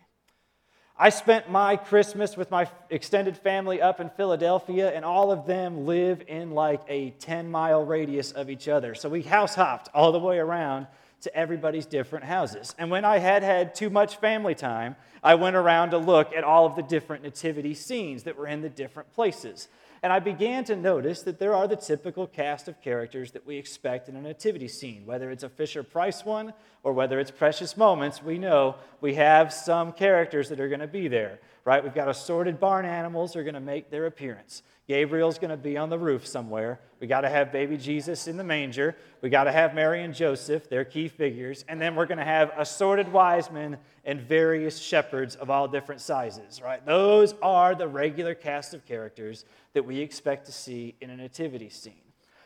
I 1.03 1.09
spent 1.09 1.51
my 1.51 1.77
Christmas 1.77 2.37
with 2.37 2.51
my 2.51 2.69
extended 2.91 3.39
family 3.39 3.81
up 3.81 4.01
in 4.01 4.11
Philadelphia, 4.11 4.93
and 4.95 5.03
all 5.03 5.33
of 5.33 5.47
them 5.47 5.87
live 5.87 6.23
in 6.29 6.51
like 6.51 6.83
a 6.91 7.13
10 7.21 7.51
mile 7.51 7.83
radius 7.83 8.33
of 8.33 8.51
each 8.51 8.69
other. 8.69 8.95
So 8.95 9.09
we 9.09 9.23
house 9.23 9.55
hopped 9.55 9.89
all 9.95 10.13
the 10.13 10.19
way 10.19 10.37
around 10.37 10.89
to 11.23 11.35
everybody's 11.35 11.87
different 11.87 12.27
houses. 12.27 12.75
And 12.79 12.91
when 12.91 13.07
I 13.07 13.17
had 13.17 13.43
had 13.43 13.75
too 13.75 13.89
much 13.89 14.17
family 14.17 14.55
time, 14.55 14.95
I 15.25 15.37
went 15.37 15.57
around 15.57 15.93
to 15.93 15.99
look 15.99 16.35
at 16.35 16.45
all 16.45 16.67
of 16.67 16.77
the 16.77 16.83
different 16.83 17.23
nativity 17.23 17.73
scenes 17.73 18.25
that 18.25 18.37
were 18.37 18.47
in 18.47 18.61
the 18.61 18.69
different 18.69 19.11
places. 19.15 19.69
And 20.03 20.13
I 20.13 20.19
began 20.19 20.65
to 20.65 20.77
notice 20.77 21.23
that 21.23 21.39
there 21.39 21.55
are 21.55 21.69
the 21.69 21.77
typical 21.77 22.27
cast 22.27 22.69
of 22.69 22.81
characters 22.81 23.33
that 23.33 23.47
we 23.47 23.57
expect 23.57 24.09
in 24.09 24.17
a 24.17 24.23
nativity 24.23 24.69
scene. 24.69 25.05
Whether 25.05 25.31
it's 25.31 25.43
a 25.43 25.49
Fisher 25.51 25.83
Price 25.83 26.25
one 26.25 26.55
or 26.83 26.95
whether 26.95 27.21
it's 27.21 27.31
Precious 27.31 27.77
Moments, 27.77 28.23
we 28.23 28.39
know 28.39 28.77
we 29.03 29.15
have 29.17 29.53
some 29.53 29.93
characters 29.93 30.49
that 30.49 30.59
are 30.59 30.69
going 30.69 30.81
to 30.81 30.87
be 30.87 31.09
there, 31.09 31.39
right? 31.65 31.83
We've 31.83 31.95
got 31.95 32.09
assorted 32.09 32.59
barn 32.59 32.85
animals 32.85 33.37
are 33.37 33.43
going 33.43 33.55
to 33.55 33.61
make 33.61 33.91
their 33.91 34.07
appearance. 34.07 34.63
Gabriel's 34.89 35.39
going 35.39 35.51
to 35.51 35.57
be 35.57 35.77
on 35.77 35.89
the 35.89 35.99
roof 35.99 36.27
somewhere. 36.27 36.81
We 36.99 37.07
got 37.07 37.21
to 37.21 37.29
have 37.29 37.53
baby 37.53 37.77
Jesus 37.77 38.27
in 38.27 38.37
the 38.37 38.43
manger. 38.43 38.97
We 39.21 39.31
got 39.31 39.45
to 39.45 39.53
have 39.53 39.73
Mary 39.73 40.03
and 40.03 40.13
Joseph, 40.13 40.69
they're 40.69 40.85
key 40.85 41.07
figures. 41.07 41.65
And 41.69 41.81
then 41.81 41.95
we're 41.95 42.07
going 42.07 42.19
to 42.19 42.25
have 42.25 42.51
assorted 42.57 43.13
wise 43.13 43.51
men 43.53 43.79
and 44.05 44.21
various 44.21 44.79
shepherds 44.79 45.37
of 45.37 45.49
all 45.49 45.69
different 45.69 46.01
sizes, 46.01 46.61
right? 46.61 46.85
Those 46.85 47.35
are 47.41 47.75
the 47.75 47.87
regular 47.87 48.35
cast 48.35 48.75
of 48.75 48.85
characters 48.85 49.45
that 49.75 49.85
we 49.85 50.01
expect 50.01 50.47
to 50.47 50.53
see 50.53 50.97
in 51.01 51.11
a 51.11 51.17
nativity 51.17 51.69
scene. 51.69 52.03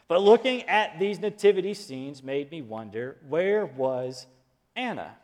But 0.06 0.20
looking 0.20 0.64
at 0.64 0.98
these 0.98 1.20
nativity 1.20 1.72
scenes 1.72 2.22
made 2.22 2.50
me 2.50 2.60
wonder 2.60 3.16
where 3.26 3.64
was 3.64 4.26
Anna? 4.76 5.16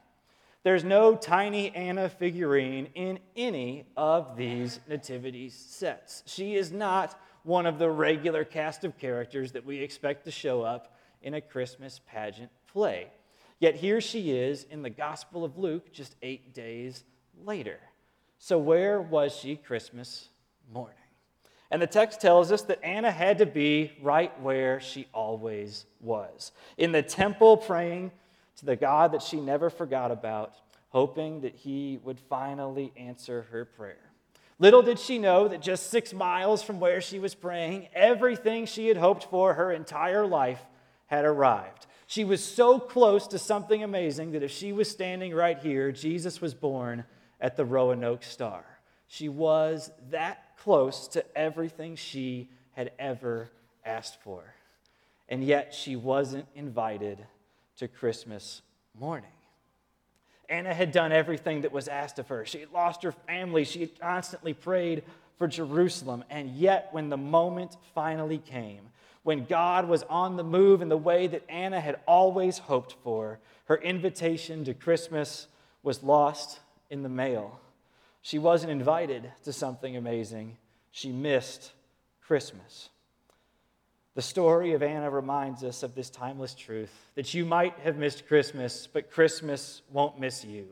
There's 0.63 0.85
no 0.85 1.17
tiny 1.17 1.75
Anna 1.75 2.11
figurine 2.11 2.89
in 2.95 3.19
any 3.35 3.87
of 3.97 4.37
these 4.37 4.79
nativity 4.87 5.49
sets. 5.49 6.23
She 6.27 6.55
is 6.55 6.71
not 6.71 7.19
one 7.45 7.65
of 7.65 7.79
the 7.79 7.91
regular 7.91 8.45
cast 8.45 8.85
of 8.85 8.99
characters 8.99 9.53
that 9.53 9.65
we 9.65 9.79
expect 9.79 10.25
to 10.25 10.31
show 10.31 10.61
up 10.61 10.95
in 11.23 11.33
a 11.33 11.41
Christmas 11.41 12.01
pageant 12.07 12.51
play. 12.71 13.07
Yet 13.59 13.77
here 13.77 14.03
she 14.03 14.33
is 14.33 14.65
in 14.65 14.83
the 14.83 14.91
Gospel 14.91 15.45
of 15.45 15.57
Luke 15.57 15.93
just 15.93 16.15
eight 16.21 16.55
days 16.55 17.05
later. 17.43 17.79
So, 18.39 18.59
where 18.59 19.01
was 19.01 19.35
she 19.35 19.57
Christmas 19.57 20.29
morning? 20.73 20.95
And 21.71 21.81
the 21.81 21.87
text 21.87 22.21
tells 22.21 22.51
us 22.53 22.63
that 22.63 22.85
Anna 22.85 23.11
had 23.11 23.39
to 23.39 23.47
be 23.47 23.93
right 24.03 24.39
where 24.41 24.81
she 24.81 25.07
always 25.15 25.87
was 26.01 26.53
in 26.77 26.93
the 26.93 27.03
temple, 27.03 27.57
praying 27.57 28.11
to 28.61 28.67
the 28.67 28.77
God 28.77 29.13
that 29.13 29.23
she 29.23 29.41
never 29.41 29.69
forgot 29.71 30.11
about, 30.11 30.55
hoping 30.91 31.41
that 31.41 31.55
he 31.55 31.99
would 32.05 32.21
finally 32.21 32.93
answer 32.97 33.47
her 33.51 33.65
prayer. 33.65 34.11
Little 34.59 34.83
did 34.83 34.99
she 34.99 35.19
know 35.19 35.49
that 35.49 35.63
just 35.63 35.91
six 35.91 36.13
miles 36.13 36.63
from 36.63 36.81
where 36.81 37.01
she 37.01 37.19
was 37.19 37.35
praying, 37.35 37.89
everything 37.95 38.67
she 38.67 38.89
had 38.89 38.99
hoped 38.99 39.25
for 39.25 39.55
her 39.55 39.73
entire 39.73 40.27
life 40.27 40.61
had 41.07 41.25
arrived. 41.25 41.87
She 42.07 42.25
was 42.25 42.45
so 42.45 42.79
close 42.79 43.27
to 43.29 43.39
something 43.39 43.83
amazing 43.83 44.33
that 44.33 44.43
if 44.43 44.51
she 44.51 44.73
was 44.73 44.91
standing 44.91 45.35
right 45.35 45.59
here, 45.59 45.93
Jesus 45.93 46.41
was 46.41 46.55
born 46.55 47.05
at 47.41 47.57
the 47.57 47.65
Roanoke 47.65 48.23
Star. 48.23 48.65
She 49.07 49.29
was 49.29 49.91
that 50.11 50.57
close 50.59 51.09
to 51.09 51.25
everything 51.37 51.97
she 51.97 52.51
had 52.73 52.93
ever 52.99 53.51
asked 53.85 54.21
for. 54.23 54.55
And 55.29 55.43
yet 55.43 55.73
she 55.73 55.97
wasn't 55.97 56.47
invited 56.55 57.25
to 57.81 57.89
Christmas 57.89 58.61
morning. 58.99 59.31
Anna 60.51 60.75
had 60.75 60.93
done 60.93 61.13
everything 61.13 61.63
that 61.63 61.73
was 61.73 61.89
asked 61.89 62.19
of 62.19 62.29
her. 62.29 62.45
She 62.45 62.61
had 62.61 62.73
lost 62.73 63.03
her 63.05 63.13
family. 63.13 63.65
She 63.65 63.81
had 63.81 63.99
constantly 63.99 64.53
prayed 64.53 65.03
for 65.39 65.49
Jerusalem. 65.49 66.23
And 66.29 66.51
yet, 66.51 66.91
when 66.93 67.09
the 67.09 67.17
moment 67.17 67.79
finally 67.95 68.37
came, 68.37 68.91
when 69.23 69.47
God 69.47 69.89
was 69.89 70.03
on 70.11 70.37
the 70.37 70.45
move 70.45 70.83
in 70.83 70.91
the 70.91 70.99
way 70.99 71.27
that 71.29 71.49
Anna 71.49 71.81
had 71.81 72.01
always 72.07 72.59
hoped 72.59 72.97
for, 73.03 73.41
her 73.65 73.77
invitation 73.77 74.63
to 74.67 74.75
Christmas 74.75 75.47
was 75.83 76.03
lost 76.03 76.61
in 76.91 77.03
the 77.03 77.09
mail. 77.09 77.61
She 78.21 78.39
wasn't 78.39 78.73
invited 78.73 79.33
to 79.45 79.55
something 79.55 79.97
amazing, 79.97 80.59
she 80.91 81.13
missed 81.13 81.73
Christmas. 82.21 82.91
The 84.17 84.23
story 84.23 84.73
of 84.73 84.83
Anna 84.83 85.09
reminds 85.09 85.63
us 85.63 85.83
of 85.83 85.95
this 85.95 86.11
timeless 86.11 86.55
truth 86.55 86.91
that 87.15 87.33
you 87.33 87.45
might 87.45 87.79
have 87.81 87.97
missed 87.97 88.27
Christmas, 88.27 88.89
but 88.93 89.11
Christmas 89.11 89.83
won't 89.91 90.19
miss 90.19 90.45
you. 90.45 90.67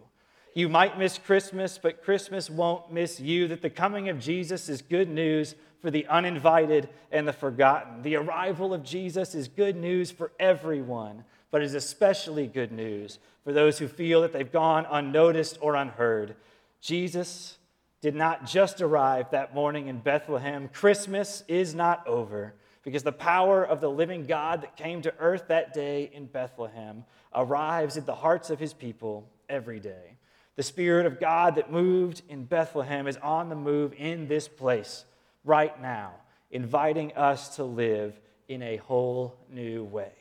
You 0.55 0.69
might 0.69 0.99
miss 0.99 1.19
Christmas, 1.19 1.79
but 1.79 2.03
Christmas 2.03 2.51
won't 2.51 2.93
miss 2.93 3.21
you. 3.21 3.47
That 3.47 3.63
the 3.63 3.71
coming 3.71 4.09
of 4.09 4.19
Jesus 4.19 4.69
is 4.69 4.83
good 4.83 5.09
news 5.09 5.55
for 5.81 5.91
the 5.93 6.05
uninvited 6.09 6.89
and 7.13 7.29
the 7.29 7.33
forgotten. 7.33 8.03
The 8.03 8.17
arrival 8.17 8.75
of 8.75 8.83
Jesus 8.83 9.37
is 9.37 9.47
good 9.47 9.77
news 9.77 10.11
for 10.11 10.33
everyone, 10.41 11.23
but 11.53 11.63
is 11.63 11.75
especially 11.75 12.49
good 12.49 12.73
news 12.73 13.21
for 13.45 13.53
those 13.53 13.79
who 13.79 13.87
feel 13.87 14.23
that 14.23 14.33
they've 14.33 14.51
gone 14.51 14.85
unnoticed 14.91 15.59
or 15.61 15.77
unheard. 15.77 16.35
Jesus 16.81 17.57
did 18.01 18.17
not 18.17 18.45
just 18.45 18.81
arrive 18.81 19.31
that 19.31 19.55
morning 19.55 19.87
in 19.87 20.01
Bethlehem. 20.01 20.69
Christmas 20.73 21.45
is 21.47 21.73
not 21.73 22.05
over 22.05 22.55
because 22.89 23.03
the 23.03 23.13
power 23.13 23.63
of 23.63 23.83
the 23.83 23.91
living 23.91 24.25
God 24.25 24.63
that 24.63 24.75
came 24.75 25.03
to 25.03 25.13
earth 25.19 25.49
that 25.49 25.75
day 25.75 26.11
in 26.11 26.25
Bethlehem 26.25 27.05
arrives 27.35 27.99
at 27.99 28.07
the 28.07 28.15
hearts 28.15 28.49
of 28.49 28.59
his 28.59 28.73
people 28.73 29.29
every 29.47 29.79
day. 29.79 30.17
The 30.57 30.63
Spirit 30.63 31.05
of 31.05 31.21
God 31.21 31.57
that 31.57 31.71
moved 31.71 32.23
in 32.31 32.45
Bethlehem 32.45 33.07
is 33.07 33.19
on 33.19 33.51
the 33.51 33.55
move 33.55 33.93
in 33.99 34.27
this 34.27 34.49
place 34.49 35.05
right 35.45 35.79
now, 35.83 36.15
inviting 36.51 37.13
us 37.13 37.57
to 37.57 37.65
live 37.65 38.19
in 38.49 38.63
a 38.63 38.79
whole 38.79 39.37
new 39.53 39.85
way. 39.85 40.13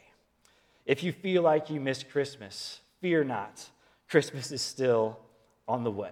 If 0.86 1.03
you 1.03 1.13
feel 1.13 1.43
like 1.43 1.69
you 1.69 1.79
missed 1.79 2.09
Christmas, 2.09 2.81
fear 3.00 3.24
not. 3.24 3.65
Christmas 4.09 4.51
is 4.51 4.62
still 4.62 5.17
on 5.69 5.86
the 5.86 5.91
way. 5.91 6.12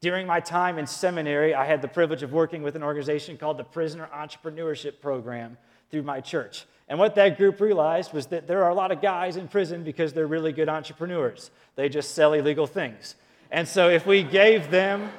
During 0.00 0.26
my 0.26 0.40
time 0.40 0.78
in 0.78 0.86
seminary, 0.86 1.54
I 1.54 1.64
had 1.64 1.82
the 1.82 1.88
privilege 1.88 2.22
of 2.22 2.32
working 2.32 2.62
with 2.62 2.76
an 2.76 2.82
organization 2.82 3.36
called 3.36 3.58
the 3.58 3.64
Prisoner 3.64 4.08
Entrepreneurship 4.14 5.00
Program 5.00 5.58
through 5.90 6.04
my 6.04 6.20
church. 6.20 6.66
And 6.88 6.98
what 6.98 7.14
that 7.16 7.36
group 7.36 7.60
realized 7.60 8.12
was 8.12 8.26
that 8.26 8.46
there 8.46 8.62
are 8.64 8.70
a 8.70 8.74
lot 8.74 8.92
of 8.92 9.02
guys 9.02 9.36
in 9.36 9.48
prison 9.48 9.82
because 9.82 10.12
they're 10.12 10.26
really 10.26 10.52
good 10.52 10.68
entrepreneurs. 10.68 11.50
They 11.74 11.88
just 11.88 12.14
sell 12.14 12.32
illegal 12.32 12.66
things. 12.66 13.16
And 13.50 13.66
so 13.66 13.88
if 13.88 14.06
we 14.06 14.22
gave 14.22 14.70
them 14.70 15.10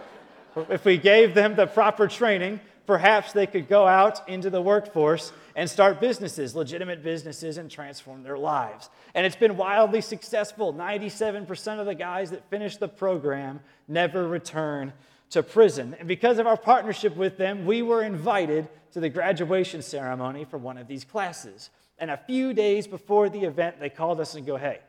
if 0.69 0.83
we 0.83 0.97
gave 0.97 1.33
them 1.33 1.55
the 1.55 1.67
proper 1.67 2.07
training, 2.07 2.59
perhaps 2.89 3.33
they 3.33 3.45
could 3.45 3.67
go 3.69 3.85
out 3.85 4.27
into 4.27 4.49
the 4.49 4.59
workforce 4.59 5.31
and 5.55 5.69
start 5.69 6.01
businesses, 6.01 6.55
legitimate 6.55 7.03
businesses, 7.03 7.59
and 7.59 7.69
transform 7.69 8.23
their 8.23 8.35
lives. 8.35 8.89
And 9.13 9.27
it's 9.27 9.35
been 9.35 9.57
wildly 9.57 10.01
successful. 10.01 10.73
97% 10.73 11.79
of 11.79 11.85
the 11.85 11.93
guys 11.93 12.31
that 12.31 12.49
finish 12.49 12.77
the 12.77 12.87
program 12.87 13.59
never 13.87 14.27
return 14.27 14.91
to 15.29 15.43
prison. 15.43 15.95
And 15.99 16.07
because 16.07 16.39
of 16.39 16.47
our 16.47 16.57
partnership 16.57 17.15
with 17.15 17.37
them, 17.37 17.67
we 17.67 17.83
were 17.83 18.01
invited 18.01 18.67
to 18.93 18.99
the 18.99 19.09
graduation 19.09 19.83
ceremony 19.83 20.43
for 20.43 20.57
one 20.57 20.79
of 20.79 20.87
these 20.87 21.03
classes. 21.03 21.69
And 21.99 22.09
a 22.09 22.17
few 22.17 22.53
days 22.55 22.87
before 22.87 23.29
the 23.29 23.43
event, 23.43 23.79
they 23.79 23.91
called 23.91 24.19
us 24.19 24.33
and 24.33 24.47
go, 24.47 24.57
hey, 24.57 24.79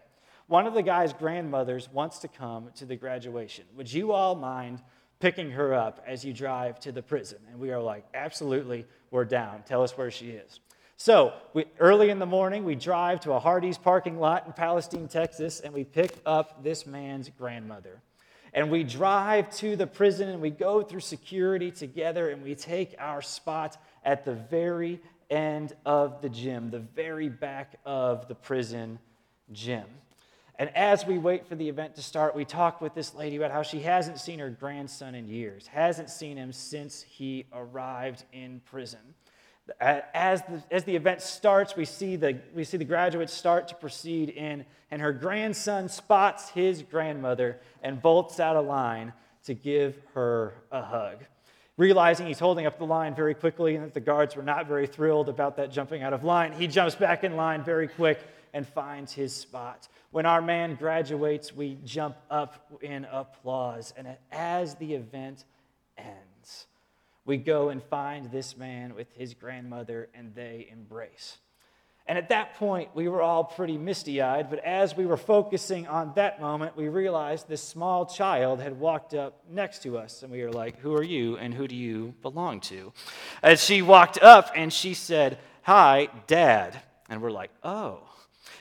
one 0.47 0.67
of 0.67 0.73
the 0.73 0.83
guy's 0.83 1.13
grandmothers 1.13 1.93
wants 1.93 2.21
to 2.21 2.29
come 2.29 2.71
to 2.77 2.87
the 2.87 2.97
graduation. 2.97 3.67
Would 3.77 3.93
you 3.93 4.13
all 4.13 4.37
mind 4.37 4.81
picking 5.21 5.51
her 5.53 5.73
up 5.73 6.03
as 6.07 6.25
you 6.25 6.33
drive 6.33 6.81
to 6.81 6.93
the 6.93 7.03
prison? 7.03 7.39
And 7.51 7.61
we 7.61 7.71
are 7.71 7.81
like, 7.81 8.05
absolutely, 8.15 8.87
we're 9.11 9.25
down. 9.25 9.63
Tell 9.67 9.83
us 9.83 9.97
where 9.97 10.11
she 10.11 10.31
is. 10.31 10.61
So, 10.97 11.33
we, 11.55 11.65
early 11.79 12.11
in 12.11 12.19
the 12.19 12.27
morning, 12.27 12.65
we 12.65 12.75
drive 12.75 13.21
to 13.21 13.33
a 13.33 13.41
Hardee's 13.41 13.79
parking 13.79 14.19
lot 14.19 14.47
in 14.47 14.53
Palestine, 14.53 15.09
Texas, 15.09 15.61
and 15.61 15.73
we 15.73 15.85
pick 15.85 16.19
up 16.27 16.63
this 16.63 16.85
man's 16.85 17.31
grandmother. 17.31 18.03
And 18.53 18.71
we 18.71 18.83
drive 18.85 19.51
to 19.57 19.77
the 19.77 19.87
prison 19.87 20.29
and 20.29 20.43
we 20.43 20.51
go 20.51 20.83
through 20.83 21.01
security 21.01 21.71
together 21.71 22.31
and 22.31 22.43
we 22.43 22.55
take 22.55 22.95
our 22.99 23.23
spot 23.23 23.77
at 24.05 24.25
the 24.25 24.35
very 24.35 25.01
end 25.31 25.75
of 25.87 26.21
the 26.21 26.29
gym, 26.29 26.71
the 26.71 26.81
very 26.81 27.29
back 27.29 27.77
of 27.87 28.27
the 28.29 28.35
prison 28.35 28.99
gym. 29.53 29.87
And 30.61 30.69
as 30.77 31.07
we 31.07 31.17
wait 31.17 31.47
for 31.47 31.55
the 31.55 31.67
event 31.71 31.95
to 31.95 32.03
start, 32.03 32.37
we 32.37 32.45
talk 32.45 32.83
with 32.83 32.93
this 32.93 33.15
lady 33.15 33.37
about 33.37 33.51
how 33.51 33.63
she 33.63 33.81
hasn't 33.81 34.21
seen 34.21 34.39
her 34.41 34.51
grandson 34.51 35.15
in 35.15 35.27
years, 35.27 35.67
hasn't 35.67 36.11
seen 36.11 36.37
him 36.37 36.53
since 36.53 37.01
he 37.01 37.47
arrived 37.51 38.25
in 38.35 38.61
prison. 38.67 39.01
As 39.81 40.43
the, 40.43 40.63
as 40.71 40.85
the 40.85 40.95
event 40.95 41.23
starts, 41.23 41.77
we 41.77 41.87
see, 41.87 42.17
the, 42.17 42.39
we 42.55 42.65
see 42.65 42.77
the 42.77 42.85
graduates 42.85 43.33
start 43.33 43.69
to 43.69 43.75
proceed 43.75 44.29
in, 44.29 44.67
and 44.91 45.01
her 45.01 45.15
grandson 45.15 45.89
spots 45.89 46.51
his 46.51 46.83
grandmother 46.83 47.59
and 47.83 48.03
bolts 48.03 48.39
out 48.39 48.57
of 48.57 48.67
line 48.67 49.15
to 49.45 49.55
give 49.55 49.97
her 50.13 50.53
a 50.71 50.83
hug. 50.83 51.25
Realizing 51.79 52.27
he's 52.27 52.39
holding 52.39 52.67
up 52.67 52.77
the 52.77 52.85
line 52.85 53.15
very 53.15 53.33
quickly 53.33 53.77
and 53.77 53.85
that 53.87 53.95
the 53.95 54.01
guards 54.01 54.37
were 54.37 54.43
not 54.43 54.67
very 54.67 54.87
thrilled 54.87 55.31
about 55.31 55.57
that 55.57 55.73
jumping 55.73 56.03
out 56.03 56.13
of 56.13 56.23
line, 56.23 56.53
he 56.53 56.67
jumps 56.67 56.95
back 56.95 57.25
in 57.25 57.35
line 57.35 57.65
very 57.65 57.89
quick 57.89 58.21
and 58.53 58.67
finds 58.67 59.13
his 59.13 59.35
spot. 59.35 59.89
When 60.11 60.27
our 60.27 60.43
man 60.43 60.75
graduates, 60.75 61.55
we 61.55 61.79
jump 61.85 62.17
up 62.31 62.79
in 62.83 63.05
applause. 63.11 63.95
And 63.97 64.09
as 64.33 64.75
the 64.77 64.95
event 64.95 65.45
ends, 65.97 66.67
we 67.25 67.37
go 67.37 67.69
and 67.69 67.83
find 67.83 68.31
this 68.31 68.57
man 68.57 68.95
with 68.95 69.13
his 69.13 69.35
grandmother, 69.35 70.09
and 70.15 70.35
they 70.35 70.69
embrace. 70.71 71.39
And 72.07 72.19
at 72.19 72.31
that 72.31 72.55
point, 72.55 72.91
we 72.93 73.07
were 73.07 73.23
all 73.23 73.45
pretty 73.45 73.79
misty 73.79 74.21
eyed, 74.21 74.51
but 74.51 74.59
as 74.65 74.97
we 74.97 75.07
were 75.07 75.17
focusing 75.17 75.87
on 75.87 76.13
that 76.17 76.41
moment, 76.41 76.77
we 76.77 76.89
realized 76.89 77.47
this 77.47 77.63
small 77.63 78.05
child 78.05 78.61
had 78.61 78.81
walked 78.81 79.15
up 79.15 79.45
next 79.49 79.85
to 79.85 79.97
us, 79.97 80.25
and 80.25 80.33
we 80.33 80.43
were 80.43 80.51
like, 80.51 80.77
Who 80.81 80.93
are 80.95 81.05
you, 81.05 81.37
and 81.37 81.55
who 81.55 81.69
do 81.69 81.77
you 81.77 82.15
belong 82.21 82.61
to? 82.63 82.93
As 83.45 83.63
she 83.63 83.81
walked 83.81 84.19
up 84.21 84.51
and 84.57 84.73
she 84.73 84.95
said, 84.95 85.39
Hi, 85.63 86.09
Dad. 86.27 86.81
And 87.09 87.23
we're 87.23 87.31
like, 87.31 87.53
Oh. 87.63 88.01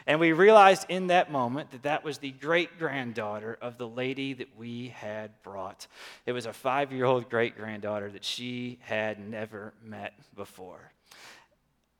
And 0.07 0.19
we 0.19 0.31
realized 0.31 0.85
in 0.89 1.07
that 1.07 1.31
moment 1.31 1.71
that 1.71 1.83
that 1.83 2.03
was 2.03 2.17
the 2.17 2.31
great 2.31 2.79
granddaughter 2.79 3.57
of 3.61 3.77
the 3.77 3.87
lady 3.87 4.33
that 4.33 4.57
we 4.57 4.89
had 4.89 5.31
brought. 5.43 5.87
It 6.25 6.31
was 6.31 6.45
a 6.45 6.53
five 6.53 6.91
year 6.91 7.05
old 7.05 7.29
great 7.29 7.57
granddaughter 7.57 8.09
that 8.11 8.25
she 8.25 8.79
had 8.81 9.19
never 9.19 9.73
met 9.83 10.13
before. 10.35 10.91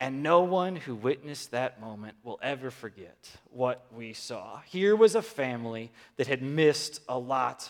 And 0.01 0.24
no 0.24 0.41
one 0.41 0.77
who 0.77 0.96
witnessed 0.96 1.51
that 1.51 1.81
moment 1.81 2.15
will 2.24 2.39
ever 2.41 2.72
forget 2.72 3.29
what 3.51 3.86
we 3.93 4.13
saw. 4.13 4.62
Here 4.62 4.96
was 4.96 5.15
a 5.15 5.22
family 5.22 5.91
that 6.15 6.27
had 6.27 6.41
missed 6.41 7.01
a 7.10 7.19
lot 7.19 7.69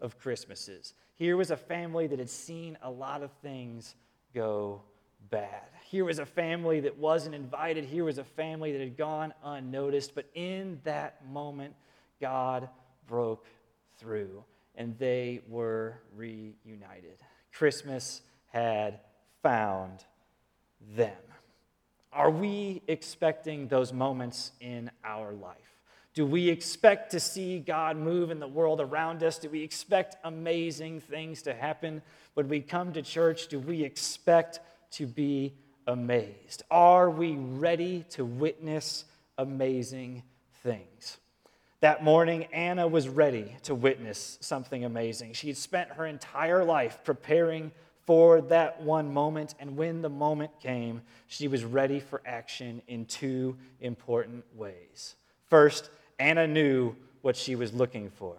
of 0.00 0.18
Christmases. 0.18 0.94
Here 1.14 1.36
was 1.36 1.50
a 1.50 1.56
family 1.56 2.08
that 2.08 2.18
had 2.18 2.30
seen 2.30 2.78
a 2.82 2.90
lot 2.90 3.22
of 3.22 3.30
things 3.42 3.94
go 4.34 4.82
bad. 5.30 5.68
Here 5.90 6.04
was 6.04 6.18
a 6.18 6.26
family 6.26 6.80
that 6.80 6.98
wasn't 6.98 7.34
invited. 7.34 7.84
Here 7.84 8.04
was 8.04 8.18
a 8.18 8.24
family 8.24 8.72
that 8.72 8.80
had 8.80 8.98
gone 8.98 9.32
unnoticed. 9.42 10.14
But 10.14 10.26
in 10.34 10.80
that 10.84 11.26
moment, 11.30 11.74
God 12.20 12.68
broke 13.06 13.46
through 13.96 14.44
and 14.74 14.98
they 14.98 15.40
were 15.48 15.98
reunited. 16.14 17.22
Christmas 17.54 18.20
had 18.48 19.00
found 19.42 20.04
them. 20.94 21.16
Are 22.12 22.30
we 22.30 22.82
expecting 22.86 23.68
those 23.68 23.90
moments 23.90 24.52
in 24.60 24.90
our 25.02 25.32
life? 25.32 25.56
Do 26.12 26.26
we 26.26 26.50
expect 26.50 27.12
to 27.12 27.20
see 27.20 27.60
God 27.60 27.96
move 27.96 28.30
in 28.30 28.40
the 28.40 28.48
world 28.48 28.82
around 28.82 29.22
us? 29.22 29.38
Do 29.38 29.48
we 29.48 29.62
expect 29.62 30.16
amazing 30.22 31.00
things 31.00 31.40
to 31.42 31.54
happen? 31.54 32.02
When 32.34 32.48
we 32.48 32.60
come 32.60 32.92
to 32.92 33.00
church, 33.00 33.48
do 33.48 33.58
we 33.58 33.84
expect 33.84 34.60
to 34.92 35.06
be 35.06 35.54
amazed? 35.88 36.62
Are 36.70 37.10
we 37.10 37.34
ready 37.36 38.04
to 38.10 38.24
witness 38.24 39.04
amazing 39.36 40.22
things? 40.62 41.16
That 41.80 42.04
morning, 42.04 42.44
Anna 42.52 42.86
was 42.86 43.08
ready 43.08 43.56
to 43.64 43.74
witness 43.74 44.38
something 44.40 44.84
amazing. 44.84 45.32
She 45.32 45.48
had 45.48 45.56
spent 45.56 45.90
her 45.90 46.06
entire 46.06 46.64
life 46.64 47.00
preparing 47.04 47.72
for 48.04 48.40
that 48.42 48.82
one 48.82 49.12
moment, 49.12 49.54
and 49.60 49.76
when 49.76 50.02
the 50.02 50.08
moment 50.08 50.60
came, 50.60 51.02
she 51.26 51.46
was 51.46 51.64
ready 51.64 52.00
for 52.00 52.22
action 52.24 52.82
in 52.88 53.04
two 53.04 53.56
important 53.80 54.44
ways. 54.54 55.14
First, 55.46 55.90
Anna 56.18 56.46
knew 56.46 56.96
what 57.22 57.36
she 57.36 57.54
was 57.54 57.72
looking 57.72 58.10
for. 58.10 58.36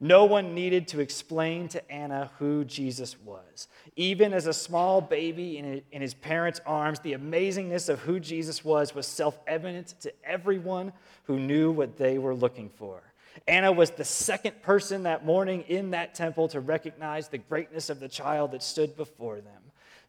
No 0.00 0.26
one 0.26 0.54
needed 0.54 0.86
to 0.88 1.00
explain 1.00 1.66
to 1.68 1.90
Anna 1.90 2.30
who 2.38 2.64
Jesus 2.64 3.18
was. 3.20 3.66
Even 3.96 4.32
as 4.32 4.46
a 4.46 4.52
small 4.52 5.00
baby 5.00 5.58
in 5.58 6.00
his 6.00 6.14
parents' 6.14 6.60
arms, 6.64 7.00
the 7.00 7.14
amazingness 7.14 7.88
of 7.88 7.98
who 8.00 8.20
Jesus 8.20 8.64
was 8.64 8.94
was 8.94 9.08
self 9.08 9.38
evident 9.48 9.94
to 10.00 10.12
everyone 10.24 10.92
who 11.24 11.40
knew 11.40 11.72
what 11.72 11.96
they 11.96 12.18
were 12.18 12.34
looking 12.34 12.68
for. 12.68 13.02
Anna 13.48 13.72
was 13.72 13.90
the 13.90 14.04
second 14.04 14.62
person 14.62 15.02
that 15.02 15.26
morning 15.26 15.62
in 15.62 15.90
that 15.90 16.14
temple 16.14 16.48
to 16.48 16.60
recognize 16.60 17.28
the 17.28 17.38
greatness 17.38 17.90
of 17.90 17.98
the 17.98 18.08
child 18.08 18.52
that 18.52 18.62
stood 18.62 18.96
before 18.96 19.40
them. 19.40 19.62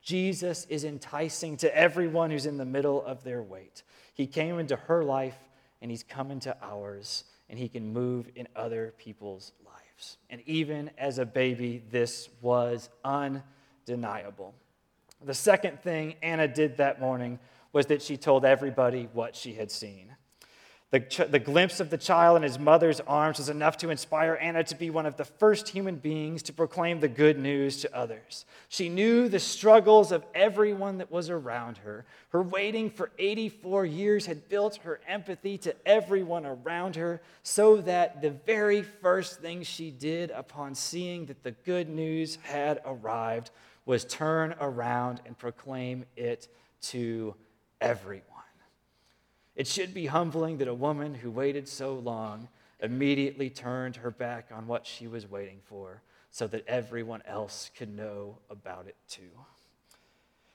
Jesus 0.03 0.65
is 0.65 0.83
enticing 0.83 1.57
to 1.57 1.75
everyone 1.75 2.29
who's 2.29 2.45
in 2.45 2.57
the 2.57 2.65
middle 2.65 3.03
of 3.03 3.23
their 3.23 3.41
wait. 3.41 3.83
He 4.13 4.27
came 4.27 4.59
into 4.59 4.75
her 4.75 5.03
life 5.03 5.37
and 5.81 5.89
he's 5.89 6.03
come 6.03 6.29
into 6.29 6.55
ours, 6.61 7.23
and 7.49 7.57
he 7.57 7.69
can 7.69 7.93
move 7.93 8.29
in 8.35 8.47
other 8.53 8.93
people's 8.97 9.53
lives 9.63 9.68
lives. 9.99 10.17
And 10.29 10.41
even 10.45 10.89
as 10.97 11.19
a 11.19 11.25
baby, 11.25 11.83
this 11.91 12.29
was 12.41 12.89
undeniable. 13.03 14.53
The 15.23 15.33
second 15.33 15.81
thing 15.81 16.15
Anna 16.21 16.47
did 16.47 16.77
that 16.77 16.99
morning 16.99 17.39
was 17.73 17.87
that 17.87 18.01
she 18.01 18.17
told 18.17 18.45
everybody 18.45 19.09
what 19.13 19.35
she 19.35 19.53
had 19.53 19.69
seen. 19.69 20.15
The, 20.91 21.01
ch- 21.01 21.29
the 21.29 21.37
glimpse 21.37 21.79
of 21.79 21.91
the 21.91 21.99
child 21.99 22.37
in 22.37 22.43
his 22.43 22.57
mother's 22.57 22.99
arms 23.01 23.37
was 23.37 23.49
enough 23.49 23.77
to 23.77 23.91
inspire 23.91 24.39
Anna 24.41 24.63
to 24.63 24.75
be 24.75 24.89
one 24.89 25.05
of 25.05 25.17
the 25.17 25.25
first 25.25 25.69
human 25.69 25.97
beings 25.97 26.41
to 26.43 26.53
proclaim 26.53 26.99
the 26.99 27.07
good 27.07 27.37
news 27.37 27.81
to 27.81 27.95
others. 27.95 28.45
She 28.69 28.89
knew 28.89 29.29
the 29.29 29.39
struggles 29.39 30.11
of 30.11 30.25
everyone 30.33 30.97
that 30.97 31.11
was 31.11 31.29
around 31.29 31.77
her. 31.79 32.05
Her 32.29 32.41
waiting 32.41 32.89
for 32.89 33.11
84 33.19 33.85
years 33.85 34.25
had 34.25 34.49
built 34.49 34.77
her 34.77 34.99
empathy 35.07 35.59
to 35.59 35.75
everyone 35.85 36.47
around 36.47 36.95
her, 36.95 37.21
so 37.43 37.77
that 37.81 38.23
the 38.23 38.31
very 38.31 38.81
first 38.81 39.41
thing 39.41 39.61
she 39.61 39.91
did 39.91 40.31
upon 40.31 40.73
seeing 40.73 41.27
that 41.27 41.43
the 41.43 41.51
good 41.51 41.87
news 41.87 42.39
had 42.41 42.81
arrived 42.83 43.51
was 43.85 44.05
turn 44.05 44.55
around 44.59 45.21
and 45.27 45.37
proclaim 45.37 46.05
it 46.15 46.47
to 46.81 47.35
everyone. 47.79 48.38
It 49.59 49.67
should 49.67 49.93
be 49.93 50.05
humbling 50.05 50.59
that 50.59 50.69
a 50.69 50.73
woman 50.73 51.13
who 51.13 51.29
waited 51.29 51.67
so 51.67 51.95
long 51.95 52.47
immediately 52.79 53.49
turned 53.49 53.97
her 53.97 54.09
back 54.09 54.51
on 54.55 54.67
what 54.67 54.87
she 54.87 55.05
was 55.05 55.29
waiting 55.29 55.59
for 55.65 56.01
so 56.31 56.47
that 56.47 56.65
everyone 56.65 57.21
else 57.25 57.69
could 57.77 57.93
know 57.93 58.37
about 58.49 58.87
it 58.87 58.95
too. 59.09 59.29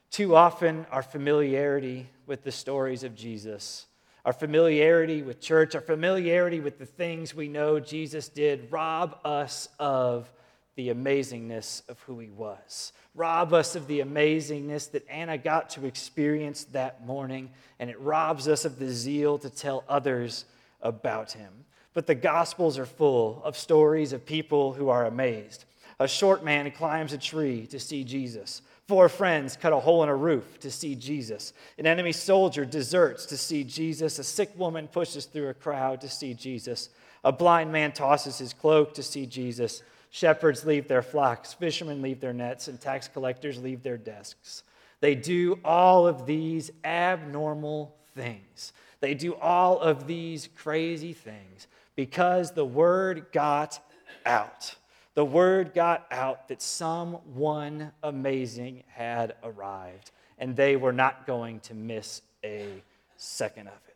Too 0.09 0.35
often, 0.35 0.87
our 0.89 1.03
familiarity 1.03 2.09
with 2.25 2.43
the 2.43 2.51
stories 2.51 3.03
of 3.03 3.13
Jesus, 3.13 3.85
our 4.25 4.33
familiarity 4.33 5.21
with 5.21 5.39
church, 5.39 5.75
our 5.75 5.81
familiarity 5.81 6.59
with 6.59 6.79
the 6.79 6.87
things 6.87 7.35
we 7.35 7.47
know 7.47 7.79
Jesus 7.79 8.27
did 8.27 8.71
rob 8.71 9.19
us 9.23 9.69
of 9.77 10.31
the 10.75 10.89
amazingness 10.89 11.87
of 11.89 11.99
who 12.01 12.19
he 12.19 12.29
was. 12.29 12.93
Rob 13.13 13.53
us 13.53 13.75
of 13.75 13.87
the 13.87 14.01
amazingness 14.01 14.91
that 14.91 15.07
Anna 15.09 15.37
got 15.37 15.69
to 15.71 15.85
experience 15.85 16.65
that 16.65 17.05
morning, 17.05 17.49
and 17.79 17.89
it 17.89 17.99
robs 17.99 18.47
us 18.47 18.65
of 18.65 18.77
the 18.77 18.89
zeal 18.89 19.37
to 19.37 19.49
tell 19.49 19.83
others 19.87 20.45
about 20.81 21.31
him. 21.31 21.51
But 21.93 22.07
the 22.07 22.15
Gospels 22.15 22.77
are 22.77 22.85
full 22.85 23.41
of 23.43 23.57
stories 23.57 24.11
of 24.11 24.25
people 24.25 24.73
who 24.73 24.89
are 24.89 25.05
amazed. 25.05 25.63
A 25.99 26.07
short 26.09 26.43
man 26.43 26.69
climbs 26.71 27.13
a 27.13 27.17
tree 27.17 27.65
to 27.67 27.79
see 27.79 28.03
Jesus. 28.03 28.61
Four 28.87 29.07
friends 29.07 29.57
cut 29.57 29.73
a 29.73 29.79
hole 29.79 30.03
in 30.03 30.09
a 30.09 30.15
roof 30.15 30.59
to 30.59 30.69
see 30.69 30.93
Jesus. 30.93 31.53
An 31.79 31.87
enemy 31.87 32.11
soldier 32.11 32.65
deserts 32.65 33.25
to 33.27 33.37
see 33.37 33.63
Jesus. 33.63 34.19
A 34.19 34.23
sick 34.23 34.51
woman 34.57 34.87
pushes 34.87 35.25
through 35.25 35.47
a 35.47 35.53
crowd 35.53 36.01
to 36.01 36.09
see 36.09 36.33
Jesus. 36.33 36.89
A 37.23 37.31
blind 37.31 37.71
man 37.71 37.93
tosses 37.93 38.37
his 38.37 38.53
cloak 38.53 38.93
to 38.95 39.03
see 39.03 39.25
Jesus. 39.25 39.81
Shepherds 40.15 40.63
leave 40.63 40.87
their 40.87 41.01
flocks, 41.01 41.51
fishermen 41.51 42.01
leave 42.01 42.21
their 42.21 42.31
nets, 42.31 42.69
and 42.69 42.79
tax 42.79 43.09
collectors 43.09 43.61
leave 43.61 43.83
their 43.83 43.97
desks. 43.97 44.63
They 45.01 45.13
do 45.13 45.59
all 45.65 46.07
of 46.07 46.25
these 46.25 46.71
abnormal 46.85 47.93
things. 48.15 48.71
They 49.01 49.13
do 49.13 49.35
all 49.35 49.77
of 49.77 50.07
these 50.07 50.47
crazy 50.55 51.11
things 51.11 51.67
because 51.97 52.51
the 52.51 52.63
word 52.63 53.25
got 53.33 53.81
out. 54.25 54.73
The 55.15 55.25
word 55.25 55.73
got 55.73 56.07
out 56.09 56.47
that 56.47 56.61
someone 56.61 57.91
amazing 58.01 58.83
had 58.87 59.35
arrived, 59.43 60.11
and 60.37 60.55
they 60.55 60.77
were 60.77 60.93
not 60.93 61.27
going 61.27 61.59
to 61.59 61.73
miss 61.73 62.21
a 62.41 62.81
second 63.17 63.67
of 63.67 63.81
it. 63.89 63.94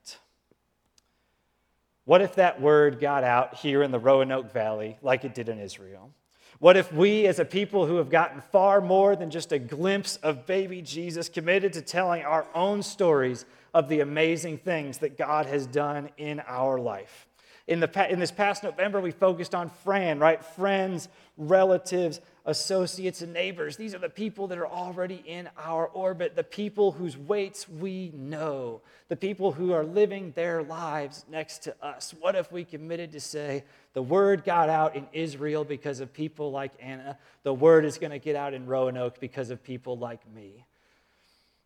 What 2.10 2.24
if 2.24 2.34
that 2.38 2.60
word 2.60 3.00
got 3.00 3.24
out 3.24 3.54
here 3.54 3.84
in 3.84 3.92
the 3.92 4.00
Roanoke 4.00 4.52
Valley 4.52 4.98
like 5.04 5.26
it 5.26 5.36
did 5.36 5.48
in 5.48 5.60
Israel? 5.60 6.10
What 6.58 6.76
if 6.76 6.92
we, 6.92 7.28
as 7.28 7.38
a 7.38 7.46
people 7.46 7.86
who 7.86 7.98
have 7.98 8.10
gotten 8.10 8.42
far 8.42 8.82
more 8.82 9.16
than 9.16 9.30
just 9.30 9.52
a 9.52 9.60
glimpse 9.60 10.16
of 10.24 10.48
baby 10.48 10.82
Jesus, 10.82 11.30
committed 11.30 11.74
to 11.74 11.84
telling 11.84 12.24
our 12.24 12.48
own 12.56 12.82
stories 12.82 13.46
of 13.76 13.90
the 13.90 14.00
amazing 14.00 14.58
things 14.58 14.98
that 14.98 15.20
God 15.20 15.46
has 15.46 15.68
done 15.68 16.10
in 16.18 16.40
our 16.48 16.80
life? 16.80 17.28
In, 17.68 17.80
the, 17.80 18.12
in 18.12 18.18
this 18.18 18.32
past 18.32 18.64
November, 18.64 19.00
we 19.00 19.12
focused 19.12 19.54
on 19.54 19.70
Fran, 19.70 20.18
right? 20.18 20.44
Friends, 20.44 21.10
relatives, 21.38 22.22
associates, 22.50 23.22
and 23.22 23.32
neighbors. 23.32 23.78
These 23.78 23.94
are 23.94 24.00
the 24.00 24.10
people 24.10 24.48
that 24.48 24.58
are 24.58 24.68
already 24.68 25.24
in 25.26 25.50
our 25.58 25.88
orbit, 25.88 26.36
the 26.36 26.44
people 26.44 26.92
whose 26.92 27.16
weights 27.16 27.70
we 27.70 28.12
know, 28.16 28.82
the 29.08 29.16
people 29.16 29.52
who 29.52 29.72
are 29.72 29.84
living 29.84 30.32
their 30.36 30.64
lives 30.64 31.26
next 31.30 31.60
to 31.64 31.76
us. 31.86 32.14
What 32.20 32.36
if 32.36 32.52
we 32.52 32.66
committed 32.66 33.12
to 33.12 33.20
say, 33.20 33.64
the 33.94 34.02
word 34.02 34.44
got 34.44 34.68
out 34.68 34.96
in 34.96 35.08
Israel 35.14 35.64
because 35.64 36.00
of 36.00 36.12
people 36.12 36.52
like 36.52 36.72
Anna, 36.80 37.18
the 37.44 37.54
word 37.54 37.86
is 37.86 37.98
going 37.98 38.12
to 38.12 38.20
get 38.20 38.36
out 38.36 38.54
in 38.54 38.66
Roanoke 38.66 39.20
because 39.20 39.52
of 39.52 39.64
people 39.64 39.98
like 39.98 40.22
me? 40.34 40.66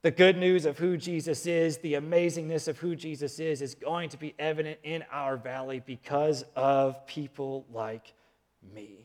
The 0.01 0.11
good 0.11 0.37
news 0.37 0.65
of 0.65 0.77
who 0.77 0.97
Jesus 0.97 1.45
is, 1.45 1.77
the 1.77 1.93
amazingness 1.93 2.67
of 2.67 2.77
who 2.77 2.93
Jesus 2.93 3.39
is, 3.39 3.61
is 3.61 3.73
going 3.73 4.09
to 4.09 4.17
be 4.17 4.35
evident 4.37 4.79
in 4.83 5.05
our 5.09 5.37
valley 5.37 5.81
because 5.85 6.43
of 6.57 7.07
people 7.07 7.65
like 7.71 8.13
me. 8.75 9.02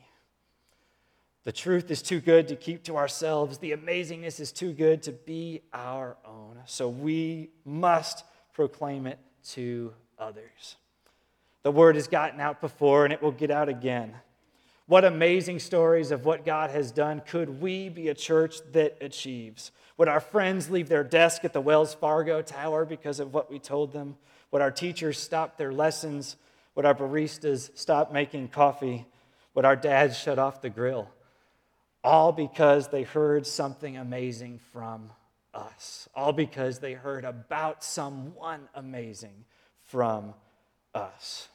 The 1.48 1.52
truth 1.52 1.90
is 1.90 2.02
too 2.02 2.20
good 2.20 2.48
to 2.48 2.56
keep 2.56 2.82
to 2.84 2.98
ourselves. 2.98 3.56
The 3.56 3.72
amazingness 3.72 4.38
is 4.38 4.52
too 4.52 4.74
good 4.74 5.04
to 5.04 5.12
be 5.12 5.62
our 5.72 6.18
own. 6.22 6.58
So 6.66 6.90
we 6.90 7.48
must 7.64 8.22
proclaim 8.52 9.06
it 9.06 9.18
to 9.52 9.94
others. 10.18 10.76
The 11.62 11.70
word 11.70 11.94
has 11.94 12.06
gotten 12.06 12.38
out 12.38 12.61
before 12.61 13.04
and 13.04 13.14
it 13.14 13.22
will 13.22 13.32
get 13.32 13.50
out 13.50 13.70
again. 13.70 14.14
What 14.88 15.06
amazing 15.06 15.61
stories 15.61 16.11
of 16.11 16.26
what 16.26 16.44
God 16.44 16.68
has 16.68 16.92
done 16.92 17.22
could 17.26 17.62
we 17.62 17.88
be 17.88 18.08
a 18.08 18.14
church 18.14 18.58
that 18.72 18.98
achieves? 19.00 19.72
Would 19.96 20.08
our 20.08 20.20
friends 20.20 20.68
leave 20.68 20.90
their 20.90 21.02
desk 21.02 21.46
at 21.46 21.54
the 21.54 21.62
Wells 21.62 21.94
Fargo 21.94 22.42
Tower 22.42 22.84
because 22.84 23.20
of 23.20 23.32
what 23.32 23.50
we 23.50 23.58
told 23.58 23.94
them? 23.94 24.18
Would 24.50 24.61
our 24.61 24.70
teachers 24.70 25.18
stop 25.18 25.56
their 25.56 25.72
lessons? 25.72 26.37
Would 26.74 26.84
our 26.84 26.94
baristas 26.94 27.70
stop 27.74 28.12
making 28.12 28.48
coffee? 28.48 29.06
Would 29.54 29.64
our 29.64 29.76
dads 29.76 30.18
shut 30.18 30.38
off 30.38 30.61
the 30.61 30.68
grill? 30.68 31.08
All 32.04 32.32
because 32.32 32.88
they 32.88 33.02
heard 33.02 33.46
something 33.46 33.96
amazing 33.96 34.61
from 34.72 35.11
us. 35.52 36.08
All 36.14 36.32
because 36.32 36.78
they 36.78 36.92
heard 36.94 37.24
about 37.24 37.82
someone 37.82 38.68
amazing 38.74 39.44
from 39.84 40.34
us. 40.94 41.48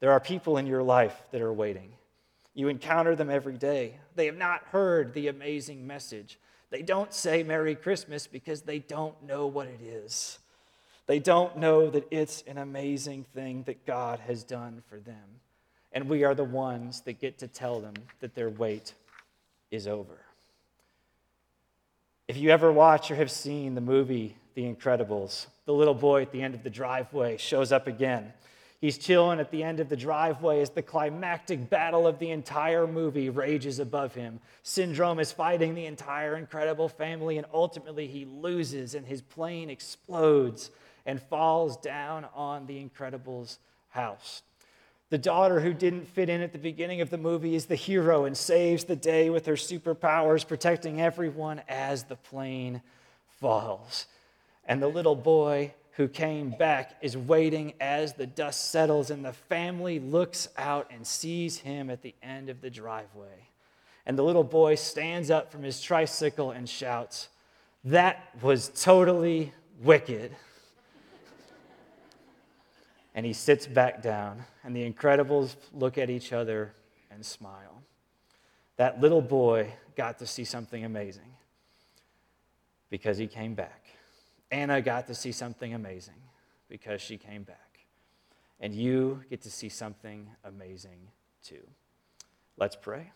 There 0.00 0.12
are 0.12 0.20
people 0.20 0.56
in 0.56 0.66
your 0.66 0.82
life 0.82 1.16
that 1.32 1.40
are 1.40 1.52
waiting. 1.52 1.92
You 2.54 2.68
encounter 2.68 3.16
them 3.16 3.30
every 3.30 3.56
day. 3.58 3.94
They 4.14 4.26
have 4.26 4.36
not 4.36 4.62
heard 4.66 5.12
the 5.12 5.28
amazing 5.28 5.86
message. 5.86 6.38
They 6.70 6.82
don't 6.82 7.12
say 7.12 7.42
Merry 7.42 7.74
Christmas 7.74 8.26
because 8.26 8.62
they 8.62 8.78
don't 8.78 9.20
know 9.22 9.46
what 9.46 9.66
it 9.66 9.80
is. 9.82 10.38
They 11.06 11.18
don't 11.18 11.58
know 11.58 11.90
that 11.90 12.06
it's 12.10 12.42
an 12.46 12.58
amazing 12.58 13.24
thing 13.34 13.64
that 13.64 13.86
God 13.86 14.20
has 14.20 14.42
done 14.42 14.82
for 14.88 14.98
them. 14.98 15.40
And 15.92 16.08
we 16.08 16.24
are 16.24 16.34
the 16.34 16.44
ones 16.44 17.02
that 17.02 17.20
get 17.20 17.38
to 17.38 17.48
tell 17.48 17.80
them 17.80 17.94
that 18.20 18.34
their 18.34 18.50
wait 18.50 18.94
is 19.74 19.86
over. 19.86 20.18
If 22.28 22.36
you 22.36 22.50
ever 22.50 22.72
watch 22.72 23.10
or 23.10 23.16
have 23.16 23.30
seen 23.30 23.74
the 23.74 23.80
movie 23.80 24.36
The 24.54 24.62
Incredibles, 24.62 25.46
the 25.66 25.74
little 25.74 25.94
boy 25.94 26.22
at 26.22 26.32
the 26.32 26.42
end 26.42 26.54
of 26.54 26.62
the 26.62 26.70
driveway 26.70 27.36
shows 27.36 27.72
up 27.72 27.86
again 27.86 28.32
He's 28.84 28.98
chilling 28.98 29.40
at 29.40 29.50
the 29.50 29.62
end 29.62 29.80
of 29.80 29.88
the 29.88 29.96
driveway 29.96 30.60
as 30.60 30.68
the 30.68 30.82
climactic 30.82 31.70
battle 31.70 32.06
of 32.06 32.18
the 32.18 32.30
entire 32.32 32.86
movie 32.86 33.30
rages 33.30 33.78
above 33.78 34.14
him. 34.14 34.40
Syndrome 34.62 35.20
is 35.20 35.32
fighting 35.32 35.74
the 35.74 35.86
entire 35.86 36.36
incredible 36.36 36.90
family, 36.90 37.38
and 37.38 37.46
ultimately 37.50 38.06
he 38.06 38.26
loses, 38.26 38.94
and 38.94 39.06
his 39.06 39.22
plane 39.22 39.70
explodes 39.70 40.70
and 41.06 41.18
falls 41.18 41.78
down 41.78 42.26
on 42.34 42.66
the 42.66 42.78
Incredibles' 42.78 43.56
house. 43.88 44.42
The 45.14 45.18
daughter 45.18 45.60
who 45.60 45.72
didn't 45.72 46.08
fit 46.08 46.28
in 46.28 46.40
at 46.40 46.50
the 46.50 46.58
beginning 46.58 47.00
of 47.00 47.08
the 47.08 47.16
movie 47.16 47.54
is 47.54 47.66
the 47.66 47.76
hero 47.76 48.24
and 48.24 48.36
saves 48.36 48.82
the 48.82 48.96
day 48.96 49.30
with 49.30 49.46
her 49.46 49.54
superpowers, 49.54 50.44
protecting 50.44 51.00
everyone 51.00 51.62
as 51.68 52.02
the 52.02 52.16
plane 52.16 52.82
falls. 53.40 54.06
And 54.66 54.82
the 54.82 54.88
little 54.88 55.14
boy 55.14 55.72
who 55.92 56.08
came 56.08 56.50
back 56.50 56.96
is 57.00 57.16
waiting 57.16 57.74
as 57.80 58.14
the 58.14 58.26
dust 58.26 58.72
settles, 58.72 59.08
and 59.12 59.24
the 59.24 59.32
family 59.32 60.00
looks 60.00 60.48
out 60.58 60.90
and 60.90 61.06
sees 61.06 61.58
him 61.58 61.90
at 61.90 62.02
the 62.02 62.16
end 62.20 62.50
of 62.50 62.60
the 62.60 62.68
driveway. 62.68 63.46
And 64.06 64.18
the 64.18 64.24
little 64.24 64.42
boy 64.42 64.74
stands 64.74 65.30
up 65.30 65.52
from 65.52 65.62
his 65.62 65.80
tricycle 65.80 66.50
and 66.50 66.68
shouts, 66.68 67.28
That 67.84 68.30
was 68.42 68.68
totally 68.82 69.52
wicked. 69.80 70.34
And 73.14 73.24
he 73.24 73.32
sits 73.32 73.66
back 73.66 74.02
down, 74.02 74.44
and 74.64 74.74
the 74.74 74.90
Incredibles 74.90 75.56
look 75.72 75.98
at 75.98 76.10
each 76.10 76.32
other 76.32 76.74
and 77.10 77.24
smile. 77.24 77.82
That 78.76 79.00
little 79.00 79.22
boy 79.22 79.72
got 79.96 80.18
to 80.18 80.26
see 80.26 80.44
something 80.44 80.84
amazing 80.84 81.32
because 82.90 83.16
he 83.16 83.26
came 83.26 83.54
back. 83.54 83.84
Anna 84.50 84.80
got 84.80 85.06
to 85.06 85.14
see 85.14 85.32
something 85.32 85.74
amazing 85.74 86.14
because 86.68 87.00
she 87.00 87.16
came 87.16 87.42
back. 87.44 87.58
And 88.60 88.74
you 88.74 89.22
get 89.30 89.42
to 89.42 89.50
see 89.50 89.68
something 89.68 90.28
amazing 90.44 91.08
too. 91.42 91.66
Let's 92.56 92.76
pray. 92.76 93.12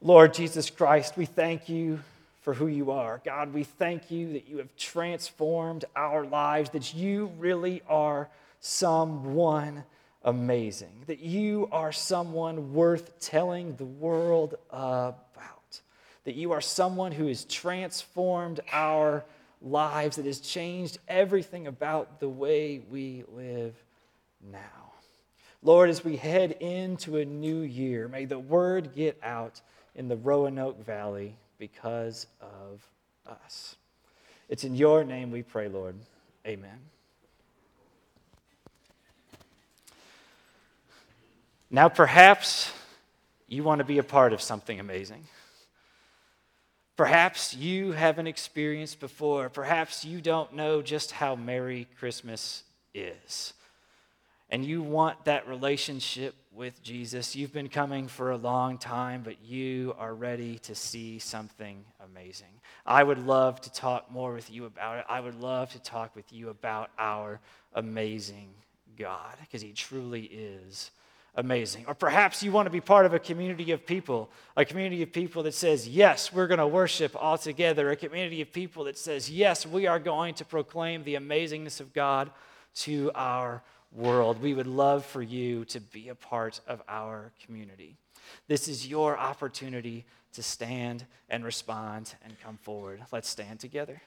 Lord 0.00 0.34
Jesus 0.34 0.70
Christ, 0.70 1.16
we 1.16 1.24
thank 1.24 1.68
you 1.68 2.00
for 2.46 2.54
who 2.54 2.68
you 2.68 2.92
are. 2.92 3.20
God, 3.24 3.52
we 3.52 3.64
thank 3.64 4.08
you 4.08 4.34
that 4.34 4.46
you 4.46 4.58
have 4.58 4.76
transformed 4.76 5.84
our 5.96 6.24
lives, 6.24 6.70
that 6.70 6.94
you 6.94 7.32
really 7.38 7.82
are 7.88 8.28
someone 8.60 9.82
amazing, 10.22 11.02
that 11.08 11.18
you 11.18 11.68
are 11.72 11.90
someone 11.90 12.72
worth 12.72 13.18
telling 13.18 13.74
the 13.74 13.84
world 13.84 14.54
about 14.70 15.80
that 16.22 16.36
you 16.36 16.52
are 16.52 16.60
someone 16.60 17.10
who 17.10 17.26
has 17.26 17.44
transformed 17.46 18.60
our 18.72 19.24
lives, 19.60 20.14
that 20.14 20.26
has 20.26 20.38
changed 20.38 20.98
everything 21.08 21.66
about 21.66 22.20
the 22.20 22.28
way 22.28 22.80
we 22.90 23.24
live 23.32 23.74
now. 24.52 24.92
Lord, 25.62 25.90
as 25.90 26.04
we 26.04 26.14
head 26.14 26.52
into 26.60 27.16
a 27.16 27.24
new 27.24 27.62
year, 27.62 28.06
may 28.06 28.24
the 28.24 28.38
word 28.38 28.94
get 28.94 29.18
out 29.20 29.60
in 29.96 30.06
the 30.06 30.16
Roanoke 30.16 30.84
Valley 30.84 31.36
because 31.58 32.26
of 32.40 32.86
us. 33.26 33.76
It's 34.48 34.64
in 34.64 34.76
your 34.76 35.04
name 35.04 35.30
we 35.30 35.42
pray, 35.42 35.68
Lord. 35.68 35.96
Amen. 36.46 36.78
Now, 41.70 41.88
perhaps 41.88 42.72
you 43.48 43.64
want 43.64 43.80
to 43.80 43.84
be 43.84 43.98
a 43.98 44.04
part 44.04 44.32
of 44.32 44.40
something 44.40 44.78
amazing. 44.78 45.24
Perhaps 46.96 47.54
you 47.54 47.92
haven't 47.92 48.26
experienced 48.26 49.00
before. 49.00 49.50
Perhaps 49.50 50.04
you 50.04 50.20
don't 50.20 50.54
know 50.54 50.80
just 50.80 51.10
how 51.10 51.34
Merry 51.34 51.86
Christmas 51.98 52.62
is. 52.94 53.52
And 54.48 54.64
you 54.64 54.80
want 54.80 55.24
that 55.24 55.48
relationship 55.48 56.34
with 56.56 56.82
Jesus. 56.82 57.36
You've 57.36 57.52
been 57.52 57.68
coming 57.68 58.08
for 58.08 58.30
a 58.30 58.36
long 58.36 58.78
time, 58.78 59.22
but 59.22 59.36
you 59.44 59.94
are 59.98 60.14
ready 60.14 60.58
to 60.60 60.74
see 60.74 61.18
something 61.18 61.84
amazing. 62.02 62.48
I 62.86 63.02
would 63.02 63.24
love 63.26 63.60
to 63.60 63.72
talk 63.72 64.10
more 64.10 64.32
with 64.32 64.50
you 64.50 64.64
about 64.64 64.98
it. 64.98 65.04
I 65.08 65.20
would 65.20 65.38
love 65.40 65.70
to 65.72 65.78
talk 65.78 66.16
with 66.16 66.32
you 66.32 66.48
about 66.48 66.90
our 66.98 67.40
amazing 67.74 68.48
God, 68.96 69.36
because 69.40 69.60
He 69.60 69.72
truly 69.72 70.22
is 70.22 70.90
amazing. 71.34 71.84
Or 71.86 71.94
perhaps 71.94 72.42
you 72.42 72.50
want 72.50 72.64
to 72.64 72.70
be 72.70 72.80
part 72.80 73.04
of 73.04 73.12
a 73.12 73.18
community 73.18 73.72
of 73.72 73.84
people, 73.84 74.30
a 74.56 74.64
community 74.64 75.02
of 75.02 75.12
people 75.12 75.42
that 75.42 75.52
says, 75.52 75.86
yes, 75.86 76.32
we're 76.32 76.46
going 76.46 76.58
to 76.58 76.66
worship 76.66 77.14
all 77.14 77.36
together, 77.36 77.90
a 77.90 77.96
community 77.96 78.40
of 78.40 78.50
people 78.50 78.84
that 78.84 78.96
says, 78.96 79.30
yes, 79.30 79.66
we 79.66 79.86
are 79.86 79.98
going 79.98 80.32
to 80.34 80.44
proclaim 80.46 81.04
the 81.04 81.16
amazingness 81.16 81.80
of 81.80 81.92
God 81.92 82.30
to 82.76 83.10
our 83.14 83.62
world. 83.92 84.40
We 84.40 84.54
would 84.54 84.66
love 84.66 85.04
for 85.04 85.22
you 85.22 85.64
to 85.66 85.80
be 85.80 86.08
a 86.08 86.14
part 86.14 86.60
of 86.66 86.82
our 86.88 87.32
community. 87.44 87.96
This 88.48 88.68
is 88.68 88.86
your 88.86 89.16
opportunity 89.16 90.04
to 90.32 90.42
stand 90.42 91.06
and 91.28 91.44
respond 91.44 92.14
and 92.24 92.38
come 92.40 92.58
forward. 92.58 93.00
Let's 93.12 93.28
stand 93.28 93.60
together. 93.60 94.02